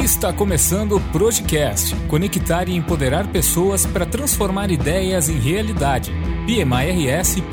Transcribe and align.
Está 0.00 0.32
começando 0.32 0.96
o 0.96 1.00
Projecast 1.12 1.94
conectar 2.08 2.68
e 2.70 2.74
empoderar 2.74 3.28
pessoas 3.28 3.84
para 3.84 4.06
transformar 4.06 4.70
ideias 4.70 5.28
em 5.28 5.38
realidade. 5.38 6.10
pmirs.org.br 6.46 7.50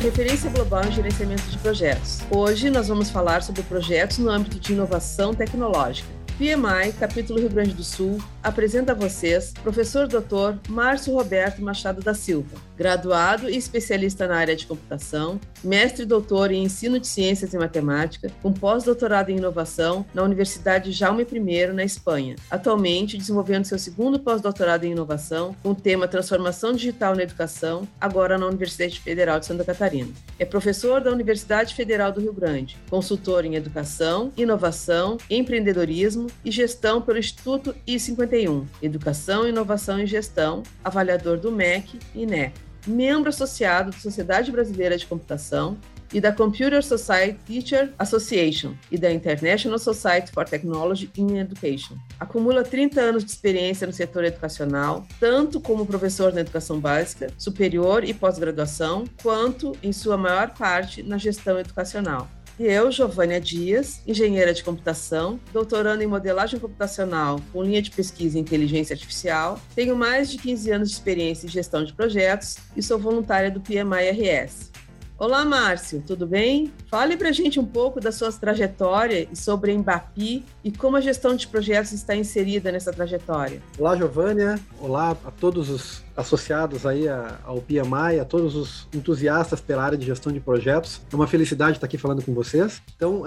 referência 0.00 0.48
global 0.48 0.82
em 0.86 0.92
gerenciamento 0.92 1.42
de 1.42 1.58
projetos. 1.58 2.20
Hoje 2.30 2.70
nós 2.70 2.88
vamos 2.88 3.10
falar 3.10 3.42
sobre 3.42 3.62
projetos 3.62 4.16
no 4.16 4.30
âmbito 4.30 4.58
de 4.58 4.72
inovação 4.72 5.34
tecnológica. 5.34 6.08
PMI, 6.38 6.94
capítulo 6.98 7.38
Rio 7.38 7.50
Grande 7.50 7.74
do 7.74 7.84
Sul, 7.84 8.18
apresenta 8.42 8.92
a 8.92 8.94
vocês 8.94 9.52
professor 9.62 10.08
Dr. 10.08 10.56
Márcio 10.70 11.12
Roberto 11.12 11.60
Machado 11.60 12.00
da 12.00 12.14
Silva, 12.14 12.56
graduado 12.80 13.50
e 13.50 13.58
especialista 13.58 14.26
na 14.26 14.36
área 14.36 14.56
de 14.56 14.66
computação, 14.66 15.38
mestre 15.62 16.04
e 16.04 16.06
doutor 16.06 16.50
em 16.50 16.64
ensino 16.64 16.98
de 16.98 17.06
ciências 17.06 17.52
e 17.52 17.58
matemática, 17.58 18.30
com 18.42 18.54
pós-doutorado 18.54 19.28
em 19.28 19.36
inovação 19.36 20.06
na 20.14 20.22
Universidade 20.22 20.90
Jaume 20.90 21.26
I, 21.30 21.66
na 21.74 21.84
Espanha. 21.84 22.36
Atualmente 22.50 23.18
desenvolvendo 23.18 23.66
seu 23.66 23.78
segundo 23.78 24.18
pós-doutorado 24.18 24.84
em 24.84 24.92
inovação 24.92 25.54
com 25.62 25.72
o 25.72 25.74
tema 25.74 26.08
Transformação 26.08 26.72
Digital 26.72 27.14
na 27.14 27.24
Educação, 27.24 27.86
agora 28.00 28.38
na 28.38 28.46
Universidade 28.46 28.98
Federal 28.98 29.38
de 29.38 29.44
Santa 29.44 29.62
Catarina. 29.62 30.08
É 30.38 30.46
professor 30.46 31.02
da 31.02 31.12
Universidade 31.12 31.74
Federal 31.74 32.10
do 32.10 32.22
Rio 32.22 32.32
Grande, 32.32 32.78
consultor 32.88 33.44
em 33.44 33.56
educação, 33.56 34.32
inovação, 34.38 35.18
empreendedorismo 35.28 36.28
e 36.42 36.50
gestão 36.50 37.02
pelo 37.02 37.18
Instituto 37.18 37.76
I51, 37.86 38.64
Educação, 38.80 39.46
Inovação 39.46 40.00
e 40.00 40.06
Gestão, 40.06 40.62
avaliador 40.82 41.36
do 41.36 41.52
MEC 41.52 41.98
e 42.14 42.22
INEC, 42.22 42.69
membro 42.86 43.28
associado 43.28 43.90
da 43.90 43.98
Sociedade 43.98 44.50
Brasileira 44.50 44.96
de 44.96 45.06
Computação 45.06 45.76
e 46.12 46.20
da 46.20 46.32
Computer 46.32 46.82
Society 46.82 47.38
Teacher 47.46 47.92
Association 47.98 48.74
e 48.90 48.98
da 48.98 49.12
International 49.12 49.78
Society 49.78 50.32
for 50.32 50.44
Technology 50.44 51.10
in 51.16 51.38
Education. 51.38 51.96
Acumula 52.18 52.62
30 52.62 53.00
anos 53.00 53.24
de 53.24 53.30
experiência 53.30 53.86
no 53.86 53.92
setor 53.92 54.24
educacional, 54.24 55.06
tanto 55.18 55.60
como 55.60 55.86
professor 55.86 56.32
na 56.32 56.40
educação 56.40 56.80
básica, 56.80 57.28
superior 57.38 58.04
e 58.04 58.12
pós-graduação, 58.12 59.04
quanto, 59.22 59.76
em 59.82 59.92
sua 59.92 60.16
maior 60.16 60.50
parte, 60.50 61.02
na 61.02 61.16
gestão 61.16 61.58
educacional. 61.58 62.28
E 62.60 62.66
eu, 62.66 62.92
Giovânia 62.92 63.40
Dias, 63.40 64.02
engenheira 64.06 64.52
de 64.52 64.62
computação, 64.62 65.40
doutorando 65.50 66.02
em 66.02 66.06
modelagem 66.06 66.60
computacional 66.60 67.40
com 67.54 67.62
linha 67.62 67.80
de 67.80 67.90
pesquisa 67.90 68.36
em 68.36 68.42
inteligência 68.42 68.92
artificial, 68.92 69.58
tenho 69.74 69.96
mais 69.96 70.30
de 70.30 70.36
15 70.36 70.70
anos 70.70 70.90
de 70.90 70.94
experiência 70.94 71.46
em 71.46 71.48
gestão 71.48 71.82
de 71.82 71.94
projetos 71.94 72.58
e 72.76 72.82
sou 72.82 72.98
voluntária 72.98 73.50
do 73.50 73.62
PMI-RS. 73.62 74.72
Olá, 75.20 75.42
Márcio, 75.42 76.02
tudo 76.06 76.26
bem? 76.26 76.70
Fale 76.90 77.16
para 77.16 77.30
a 77.30 77.32
gente 77.32 77.58
um 77.58 77.64
pouco 77.64 77.98
da 77.98 78.12
sua 78.12 78.30
trajetória 78.30 79.26
e 79.32 79.36
sobre 79.36 79.70
a 79.70 79.74
Embapi 79.74 80.44
e 80.62 80.70
como 80.70 80.98
a 80.98 81.00
gestão 81.00 81.34
de 81.34 81.46
projetos 81.46 81.92
está 81.92 82.14
inserida 82.14 82.70
nessa 82.70 82.92
trajetória. 82.92 83.62
Olá, 83.78 83.96
Giovânia. 83.96 84.60
Olá 84.78 85.16
a 85.24 85.30
todos 85.30 85.70
os 85.70 86.02
associados 86.20 86.86
aí 86.86 87.06
ao 87.44 87.60
PMI, 87.60 88.20
a 88.20 88.24
todos 88.24 88.54
os 88.54 88.88
entusiastas 88.94 89.60
pela 89.60 89.82
área 89.82 89.98
de 89.98 90.06
gestão 90.06 90.32
de 90.32 90.40
projetos. 90.40 91.00
É 91.12 91.16
uma 91.16 91.26
felicidade 91.26 91.76
estar 91.76 91.86
aqui 91.86 91.98
falando 91.98 92.22
com 92.22 92.32
vocês. 92.32 92.82
Então, 92.96 93.22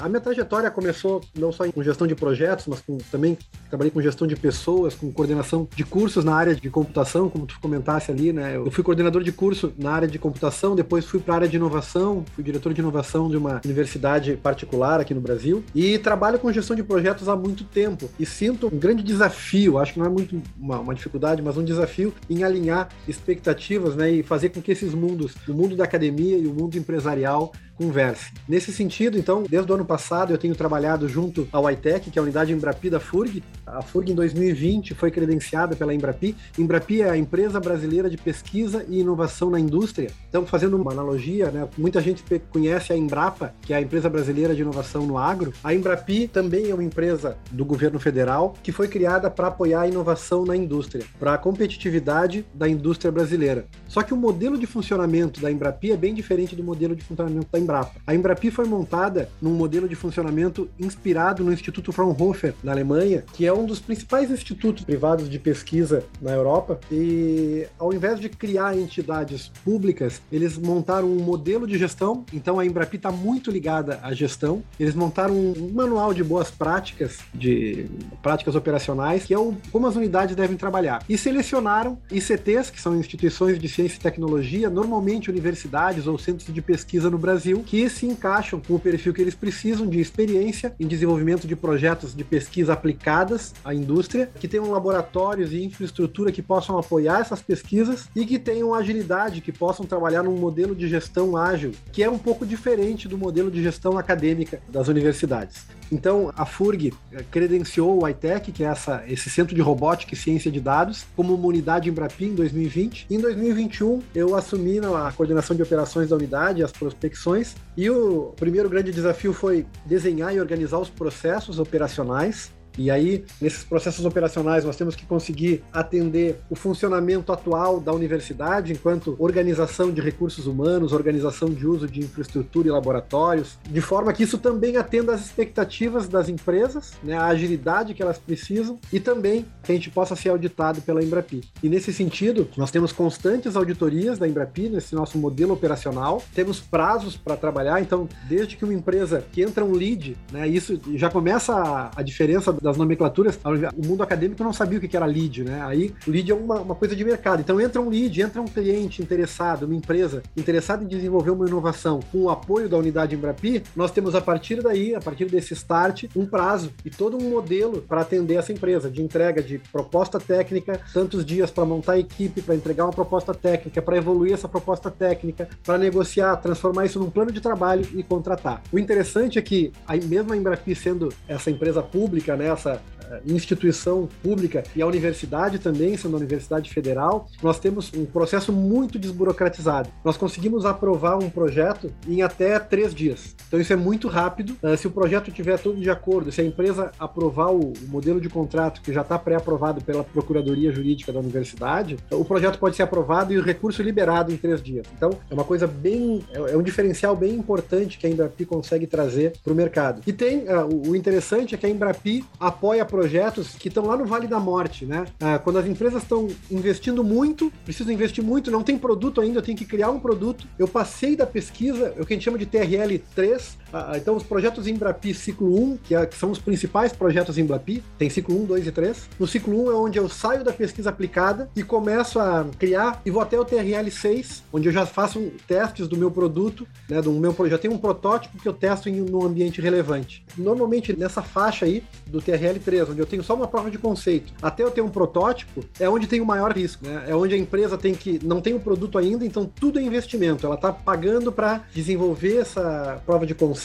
a 0.00 0.08
minha 0.08 0.20
trajetória 0.20 0.70
começou 0.70 1.20
não 1.38 1.52
só 1.52 1.70
com 1.70 1.82
gestão 1.82 2.06
de 2.06 2.14
projetos, 2.14 2.66
mas 2.66 2.80
com, 2.80 2.98
também 3.10 3.36
trabalhei 3.68 3.90
com 3.90 4.00
gestão 4.00 4.26
de 4.26 4.36
pessoas, 4.36 4.94
com 4.94 5.10
coordenação 5.12 5.68
de 5.74 5.84
cursos 5.84 6.24
na 6.24 6.34
área 6.34 6.54
de 6.54 6.70
computação, 6.70 7.28
como 7.28 7.46
tu 7.46 7.58
comentasse 7.60 8.10
ali, 8.10 8.32
né? 8.32 8.56
Eu 8.56 8.70
fui 8.70 8.84
coordenador 8.84 9.22
de 9.22 9.32
curso 9.32 9.72
na 9.78 9.92
área 9.92 10.08
de 10.08 10.18
computação, 10.18 10.74
depois 10.74 11.04
fui 11.04 11.20
para 11.20 11.34
a 11.34 11.36
área 11.36 11.48
de 11.48 11.56
inovação, 11.56 12.24
fui 12.34 12.44
diretor 12.44 12.72
de 12.72 12.80
inovação 12.80 13.28
de 13.28 13.36
uma 13.36 13.60
universidade 13.64 14.36
particular 14.36 15.00
aqui 15.00 15.14
no 15.14 15.20
Brasil 15.20 15.64
e 15.74 15.98
trabalho 15.98 16.38
com 16.38 16.52
gestão 16.52 16.76
de 16.76 16.82
projetos 16.82 17.28
há 17.28 17.36
muito 17.36 17.64
tempo 17.64 18.08
e 18.18 18.26
sinto 18.26 18.66
um 18.66 18.78
grande 18.78 19.02
desafio, 19.02 19.78
acho 19.78 19.94
que 19.94 19.98
não 19.98 20.06
é 20.06 20.10
muito 20.10 20.40
uma, 20.58 20.78
uma 20.80 20.94
dificuldade, 20.94 21.42
mas 21.42 21.56
um 21.56 21.64
desafio 21.64 22.12
em 22.28 22.42
alinhar 22.42 22.88
expectativas 23.06 23.96
né, 23.96 24.10
e 24.10 24.22
fazer 24.22 24.50
com 24.50 24.60
que 24.60 24.72
esses 24.72 24.94
mundos, 24.94 25.34
o 25.48 25.52
mundo 25.52 25.76
da 25.76 25.84
academia 25.84 26.36
e 26.36 26.46
o 26.46 26.52
mundo 26.52 26.76
empresarial, 26.76 27.52
converse. 27.76 28.32
Nesse 28.48 28.72
sentido, 28.72 29.18
então, 29.18 29.44
desde 29.48 29.70
o 29.70 29.74
ano 29.74 29.84
passado 29.84 30.32
eu 30.32 30.38
tenho 30.38 30.54
trabalhado 30.54 31.08
junto 31.08 31.46
ao 31.52 31.70
ITEC, 31.70 32.10
que 32.10 32.18
é 32.18 32.20
a 32.20 32.22
unidade 32.22 32.52
Embrapi 32.52 32.90
da 32.90 32.98
FURG. 32.98 33.42
A 33.66 33.82
FURG 33.82 34.12
em 34.12 34.14
2020 34.14 34.94
foi 34.94 35.10
credenciada 35.10 35.76
pela 35.76 35.94
Embrapi. 35.94 36.36
Embrapi 36.58 37.02
é 37.02 37.10
a 37.10 37.16
empresa 37.16 37.60
brasileira 37.60 38.08
de 38.08 38.16
pesquisa 38.16 38.84
e 38.88 39.00
inovação 39.00 39.50
na 39.50 39.60
indústria. 39.60 40.10
Então, 40.28 40.46
fazendo 40.46 40.76
uma 40.76 40.92
analogia, 40.92 41.50
né, 41.50 41.68
muita 41.76 42.00
gente 42.00 42.24
conhece 42.50 42.92
a 42.92 42.96
Embrapa, 42.96 43.54
que 43.62 43.72
é 43.72 43.76
a 43.76 43.80
empresa 43.80 44.08
brasileira 44.08 44.54
de 44.54 44.62
inovação 44.62 45.06
no 45.06 45.18
agro. 45.18 45.52
A 45.62 45.74
Embrapi 45.74 46.28
também 46.28 46.70
é 46.70 46.74
uma 46.74 46.84
empresa 46.84 47.36
do 47.50 47.64
governo 47.64 47.98
federal 47.98 48.54
que 48.62 48.72
foi 48.72 48.88
criada 48.88 49.30
para 49.30 49.48
apoiar 49.48 49.82
a 49.82 49.88
inovação 49.88 50.44
na 50.44 50.56
indústria, 50.56 51.04
para 51.18 51.34
a 51.34 51.38
competitividade 51.38 52.46
da 52.54 52.68
indústria 52.68 53.10
brasileira. 53.12 53.66
Só 53.88 54.02
que 54.02 54.14
o 54.14 54.16
modelo 54.16 54.58
de 54.58 54.66
funcionamento 54.66 55.40
da 55.40 55.50
Embrapi 55.50 55.92
é 55.92 55.96
bem 55.96 56.14
diferente 56.14 56.56
do 56.56 56.62
modelo 56.62 56.94
de 56.94 57.04
funcionamento 57.04 57.48
da 57.50 57.58
Embrapa. 57.66 58.00
A 58.06 58.14
Embrapi 58.14 58.50
foi 58.50 58.64
montada 58.64 59.28
num 59.42 59.50
modelo 59.50 59.88
de 59.88 59.96
funcionamento 59.96 60.70
inspirado 60.78 61.42
no 61.42 61.52
Instituto 61.52 61.92
Fraunhofer, 61.92 62.54
na 62.62 62.70
Alemanha, 62.70 63.24
que 63.32 63.44
é 63.44 63.52
um 63.52 63.66
dos 63.66 63.80
principais 63.80 64.30
institutos 64.30 64.84
privados 64.84 65.28
de 65.28 65.38
pesquisa 65.38 66.04
na 66.22 66.30
Europa. 66.30 66.78
E 66.90 67.66
ao 67.78 67.92
invés 67.92 68.20
de 68.20 68.28
criar 68.28 68.78
entidades 68.78 69.50
públicas, 69.64 70.22
eles 70.30 70.56
montaram 70.56 71.08
um 71.08 71.18
modelo 71.20 71.66
de 71.66 71.76
gestão. 71.76 72.24
Então 72.32 72.60
a 72.60 72.64
Embrapi 72.64 72.96
está 72.96 73.10
muito 73.10 73.50
ligada 73.50 73.98
à 74.02 74.14
gestão. 74.14 74.62
Eles 74.78 74.94
montaram 74.94 75.34
um 75.34 75.72
manual 75.72 76.14
de 76.14 76.22
boas 76.22 76.50
práticas, 76.50 77.18
de 77.34 77.86
práticas 78.22 78.54
operacionais, 78.54 79.24
que 79.24 79.34
é 79.34 79.38
o, 79.38 79.54
como 79.72 79.86
as 79.88 79.96
unidades 79.96 80.36
devem 80.36 80.56
trabalhar. 80.56 81.02
E 81.08 81.18
selecionaram 81.18 81.98
ICTs, 82.12 82.70
que 82.70 82.80
são 82.80 82.96
instituições 82.96 83.58
de 83.58 83.68
ciência 83.68 83.96
e 83.96 84.00
tecnologia, 84.00 84.70
normalmente 84.70 85.30
universidades 85.30 86.06
ou 86.06 86.16
centros 86.16 86.52
de 86.52 86.62
pesquisa 86.62 87.10
no 87.10 87.18
Brasil 87.18 87.55
Brasil 87.56 87.62
que 87.64 87.88
se 87.88 88.06
encaixam 88.06 88.60
com 88.60 88.74
o 88.74 88.78
perfil 88.78 89.12
que 89.12 89.20
eles 89.20 89.34
precisam 89.34 89.86
de 89.86 90.00
experiência 90.00 90.74
em 90.78 90.86
desenvolvimento 90.86 91.46
de 91.46 91.56
projetos 91.56 92.14
de 92.14 92.24
pesquisa 92.24 92.72
aplicadas 92.72 93.54
à 93.64 93.74
indústria, 93.74 94.30
que 94.38 94.48
tenham 94.48 94.70
laboratórios 94.70 95.52
e 95.52 95.64
infraestrutura 95.64 96.32
que 96.32 96.42
possam 96.42 96.78
apoiar 96.78 97.20
essas 97.20 97.40
pesquisas 97.40 98.08
e 98.14 98.24
que 98.26 98.38
tenham 98.38 98.74
agilidade, 98.74 99.40
que 99.40 99.52
possam 99.52 99.86
trabalhar 99.86 100.22
num 100.22 100.36
modelo 100.36 100.74
de 100.74 100.88
gestão 100.88 101.36
ágil, 101.36 101.72
que 101.92 102.02
é 102.02 102.10
um 102.10 102.18
pouco 102.18 102.44
diferente 102.44 103.08
do 103.08 103.16
modelo 103.16 103.50
de 103.50 103.62
gestão 103.62 103.98
acadêmica 103.98 104.60
das 104.68 104.88
universidades. 104.88 105.76
Então, 105.90 106.32
a 106.36 106.44
FURG 106.44 106.92
eh, 107.12 107.24
credenciou 107.30 108.02
o 108.02 108.08
ITEC, 108.08 108.50
que 108.50 108.64
é 108.64 108.66
essa, 108.66 109.04
esse 109.06 109.30
centro 109.30 109.54
de 109.54 109.60
robótica 109.60 110.14
e 110.14 110.16
ciência 110.16 110.50
de 110.50 110.60
dados, 110.60 111.06
como 111.14 111.34
uma 111.34 111.46
unidade 111.46 111.88
Embrapi 111.88 112.24
em 112.24 112.34
2020. 112.34 113.06
Em 113.08 113.20
2021, 113.20 114.02
eu 114.14 114.34
assumi 114.34 114.78
a 114.78 115.12
coordenação 115.12 115.54
de 115.54 115.62
operações 115.62 116.08
da 116.08 116.16
unidade, 116.16 116.62
as 116.62 116.72
prospecções, 116.72 117.45
e 117.76 117.90
o 117.90 118.32
primeiro 118.36 118.68
grande 118.68 118.90
desafio 118.90 119.32
foi 119.32 119.66
desenhar 119.84 120.34
e 120.34 120.40
organizar 120.40 120.78
os 120.78 120.88
processos 120.88 121.58
operacionais 121.58 122.50
e 122.78 122.90
aí, 122.90 123.24
nesses 123.40 123.64
processos 123.64 124.04
operacionais, 124.04 124.64
nós 124.64 124.76
temos 124.76 124.94
que 124.94 125.06
conseguir 125.06 125.62
atender 125.72 126.40
o 126.50 126.54
funcionamento 126.54 127.32
atual 127.32 127.80
da 127.80 127.92
universidade, 127.92 128.72
enquanto 128.72 129.16
organização 129.18 129.90
de 129.90 130.00
recursos 130.00 130.46
humanos, 130.46 130.92
organização 130.92 131.48
de 131.48 131.66
uso 131.66 131.86
de 131.86 132.00
infraestrutura 132.00 132.68
e 132.68 132.70
laboratórios, 132.70 133.58
de 133.68 133.80
forma 133.80 134.12
que 134.12 134.22
isso 134.22 134.38
também 134.38 134.76
atenda 134.76 135.14
às 135.14 135.24
expectativas 135.24 136.08
das 136.08 136.28
empresas, 136.28 136.92
né, 137.02 137.16
a 137.16 137.26
agilidade 137.26 137.94
que 137.94 138.02
elas 138.02 138.18
precisam 138.18 138.78
e 138.92 139.00
também 139.00 139.46
que 139.62 139.72
a 139.72 139.74
gente 139.74 139.90
possa 139.90 140.14
ser 140.14 140.28
auditado 140.28 140.80
pela 140.82 141.02
Embrapi. 141.02 141.42
E 141.62 141.68
nesse 141.68 141.92
sentido, 141.92 142.48
nós 142.56 142.70
temos 142.70 142.92
constantes 142.92 143.56
auditorias 143.56 144.18
da 144.18 144.28
Embrapi 144.28 144.68
nesse 144.68 144.94
nosso 144.94 145.18
modelo 145.18 145.54
operacional, 145.54 146.22
temos 146.34 146.60
prazos 146.60 147.16
para 147.16 147.36
trabalhar, 147.36 147.80
então, 147.80 148.08
desde 148.28 148.56
que 148.56 148.64
uma 148.64 148.74
empresa 148.74 149.24
que 149.32 149.42
entra 149.42 149.64
um 149.64 149.72
lead, 149.72 150.16
né, 150.32 150.46
isso 150.46 150.80
já 150.94 151.10
começa 151.10 151.54
a, 151.54 151.90
a 151.96 152.02
diferença 152.02 152.52
das 152.66 152.76
nomenclaturas, 152.76 153.38
o 153.76 153.86
mundo 153.86 154.02
acadêmico 154.02 154.42
não 154.42 154.52
sabia 154.52 154.78
o 154.78 154.80
que 154.80 154.96
era 154.96 155.06
lead, 155.06 155.44
né? 155.44 155.62
Aí 155.62 155.94
lead 156.06 156.32
é 156.32 156.34
uma, 156.34 156.60
uma 156.60 156.74
coisa 156.74 156.96
de 156.96 157.04
mercado. 157.04 157.40
Então 157.40 157.60
entra 157.60 157.80
um 157.80 157.88
lead, 157.88 158.20
entra 158.20 158.42
um 158.42 158.46
cliente 158.46 159.00
interessado, 159.00 159.66
uma 159.66 159.74
empresa 159.76 160.22
interessada 160.36 160.82
em 160.82 160.86
desenvolver 160.88 161.30
uma 161.30 161.46
inovação 161.46 162.00
com 162.10 162.22
o 162.22 162.30
apoio 162.30 162.68
da 162.68 162.76
unidade 162.76 163.14
Embrapi, 163.14 163.62
nós 163.76 163.92
temos 163.92 164.16
a 164.16 164.20
partir 164.20 164.60
daí, 164.62 164.96
a 164.96 165.00
partir 165.00 165.26
desse 165.26 165.54
start, 165.54 166.06
um 166.16 166.26
prazo 166.26 166.72
e 166.84 166.90
todo 166.90 167.16
um 167.16 167.30
modelo 167.30 167.82
para 167.82 168.00
atender 168.00 168.34
essa 168.34 168.52
empresa, 168.52 168.90
de 168.90 169.00
entrega 169.00 169.40
de 169.40 169.58
proposta 169.70 170.18
técnica, 170.18 170.80
tantos 170.92 171.24
dias 171.24 171.52
para 171.52 171.64
montar 171.64 171.92
a 171.92 171.98
equipe, 172.00 172.42
para 172.42 172.56
entregar 172.56 172.84
uma 172.84 172.92
proposta 172.92 173.32
técnica, 173.32 173.80
para 173.80 173.96
evoluir 173.96 174.32
essa 174.32 174.48
proposta 174.48 174.90
técnica, 174.90 175.48
para 175.62 175.78
negociar, 175.78 176.36
transformar 176.38 176.86
isso 176.86 176.98
num 176.98 177.10
plano 177.10 177.30
de 177.30 177.40
trabalho 177.40 177.86
e 177.94 178.02
contratar. 178.02 178.60
O 178.72 178.78
interessante 178.78 179.38
é 179.38 179.42
que, 179.42 179.72
a, 179.86 179.96
mesmo 179.96 180.32
a 180.32 180.36
Embrapi 180.36 180.74
sendo 180.74 181.12
essa 181.28 181.48
empresa 181.48 181.80
pública, 181.82 182.36
né, 182.36 182.55
essa 182.56 182.74
eh, 182.74 182.95
instituição 183.26 184.08
pública 184.22 184.62
e 184.74 184.82
a 184.82 184.86
universidade 184.86 185.58
também, 185.58 185.96
sendo 185.96 186.14
a 186.14 186.18
Universidade 186.18 186.72
Federal, 186.72 187.28
nós 187.42 187.58
temos 187.58 187.92
um 187.94 188.04
processo 188.04 188.52
muito 188.52 188.98
desburocratizado. 188.98 189.88
Nós 190.04 190.16
conseguimos 190.16 190.64
aprovar 190.64 191.16
um 191.16 191.30
projeto 191.30 191.92
em 192.08 192.22
até 192.22 192.58
três 192.58 192.94
dias. 192.94 193.34
Então 193.46 193.60
isso 193.60 193.72
é 193.72 193.76
muito 193.76 194.08
rápido. 194.08 194.56
Eh, 194.62 194.76
se 194.76 194.86
o 194.86 194.90
projeto 194.90 195.30
tiver 195.30 195.58
tudo 195.58 195.80
de 195.80 195.90
acordo, 195.90 196.32
se 196.32 196.40
a 196.40 196.44
empresa 196.44 196.90
aprovar 196.98 197.52
o 197.52 197.72
modelo 197.88 198.20
de 198.20 198.28
contrato 198.28 198.80
que 198.80 198.92
já 198.92 199.02
está 199.02 199.18
pré-aprovado 199.18 199.82
pela 199.82 200.04
Procuradoria 200.04 200.72
Jurídica 200.72 201.12
da 201.12 201.20
Universidade, 201.20 201.96
o 202.10 202.24
projeto 202.24 202.58
pode 202.58 202.76
ser 202.76 202.82
aprovado 202.82 203.32
e 203.32 203.38
o 203.38 203.42
recurso 203.42 203.82
liberado 203.82 204.32
em 204.32 204.36
três 204.36 204.62
dias. 204.62 204.86
Então 204.96 205.10
é 205.30 205.34
uma 205.34 205.44
coisa 205.44 205.66
bem, 205.66 206.24
é, 206.32 206.52
é 206.52 206.56
um 206.56 206.62
diferencial 206.62 207.14
bem 207.16 207.34
importante 207.34 207.98
que 207.98 208.06
a 208.06 208.10
Embrapi 208.10 208.44
consegue 208.44 208.86
trazer 208.86 209.34
para 209.42 209.52
o 209.52 209.56
mercado. 209.56 210.02
E 210.06 210.12
tem 210.12 210.44
uh, 210.44 210.88
o 210.88 210.96
interessante 210.96 211.54
é 211.54 211.58
que 211.58 211.66
a 211.66 211.68
Embrapi 211.68 212.24
apoia 212.38 212.84
projetos 212.96 213.54
que 213.56 213.68
estão 213.68 213.84
lá 213.84 213.94
no 213.94 214.06
Vale 214.06 214.26
da 214.26 214.40
Morte, 214.40 214.86
né? 214.86 215.04
Ah, 215.20 215.38
quando 215.38 215.58
as 215.58 215.66
empresas 215.66 216.02
estão 216.02 216.28
investindo 216.50 217.04
muito, 217.04 217.52
precisam 217.62 217.92
investir 217.92 218.24
muito, 218.24 218.50
não 218.50 218.62
tem 218.62 218.78
produto 218.78 219.20
ainda, 219.20 219.38
eu 219.38 219.42
tenho 219.42 219.58
que 219.58 219.66
criar 219.66 219.90
um 219.90 220.00
produto. 220.00 220.48
Eu 220.58 220.66
passei 220.66 221.14
da 221.14 221.26
pesquisa, 221.26 221.92
o 221.98 222.06
que 222.06 222.14
a 222.14 222.16
gente 222.16 222.24
chama 222.24 222.38
de 222.38 222.46
TRL 222.46 222.98
3, 223.14 223.58
ah, 223.65 223.65
ah, 223.65 223.65
então 223.96 224.16
os 224.16 224.22
projetos 224.22 224.66
Embrapi 224.66 225.14
ciclo 225.14 225.54
1, 225.72 225.76
que, 225.78 225.94
é, 225.94 226.06
que, 226.06 226.16
são 226.16 226.30
os 226.30 226.38
principais 226.38 226.92
projetos 226.92 227.38
Embrapi, 227.38 227.82
tem 227.98 228.08
ciclo 228.08 228.40
1, 228.42 228.44
2 228.44 228.66
e 228.66 228.72
3. 228.72 229.08
No 229.18 229.26
ciclo 229.26 229.68
1 229.68 229.70
é 229.70 229.74
onde 229.74 229.98
eu 229.98 230.08
saio 230.08 230.44
da 230.44 230.52
pesquisa 230.52 230.90
aplicada 230.90 231.48
e 231.54 231.62
começo 231.62 232.18
a 232.18 232.46
criar 232.58 233.00
e 233.04 233.10
vou 233.10 233.22
até 233.22 233.38
o 233.38 233.44
TRL 233.44 233.90
6, 233.90 234.44
onde 234.52 234.68
eu 234.68 234.72
já 234.72 234.86
faço 234.86 235.30
testes 235.46 235.88
do 235.88 235.96
meu 235.96 236.10
produto, 236.10 236.66
né, 236.88 237.00
do 237.02 237.12
meu 237.12 237.36
já 237.48 237.58
tenho 237.58 237.74
um 237.74 237.78
protótipo 237.78 238.38
que 238.38 238.48
eu 238.48 238.52
testo 238.52 238.88
em 238.88 239.02
um 239.02 239.24
ambiente 239.24 239.60
relevante. 239.60 240.24
Normalmente 240.36 240.96
nessa 240.96 241.22
faixa 241.22 241.66
aí 241.66 241.82
do 242.06 242.20
TRL 242.20 242.58
3 242.64 242.90
onde 242.90 243.00
eu 243.00 243.06
tenho 243.06 243.22
só 243.22 243.34
uma 243.34 243.46
prova 243.46 243.70
de 243.70 243.78
conceito, 243.78 244.32
até 244.40 244.62
eu 244.62 244.70
ter 244.70 244.80
um 244.80 244.88
protótipo, 244.88 245.64
é 245.78 245.88
onde 245.88 246.06
tem 246.06 246.20
o 246.20 246.26
maior 246.26 246.52
risco, 246.52 246.86
né? 246.86 247.04
É 247.08 247.14
onde 247.14 247.34
a 247.34 247.38
empresa 247.38 247.76
tem 247.76 247.94
que 247.94 248.18
não 248.24 248.40
tem 248.40 248.54
o 248.54 248.60
produto 248.60 248.98
ainda, 248.98 249.24
então 249.24 249.44
tudo 249.44 249.78
é 249.78 249.82
investimento. 249.82 250.46
Ela 250.46 250.54
está 250.54 250.72
pagando 250.72 251.30
para 251.30 251.64
desenvolver 251.74 252.38
essa 252.38 253.00
prova 253.04 253.26
de 253.26 253.34
conceito, 253.34 253.55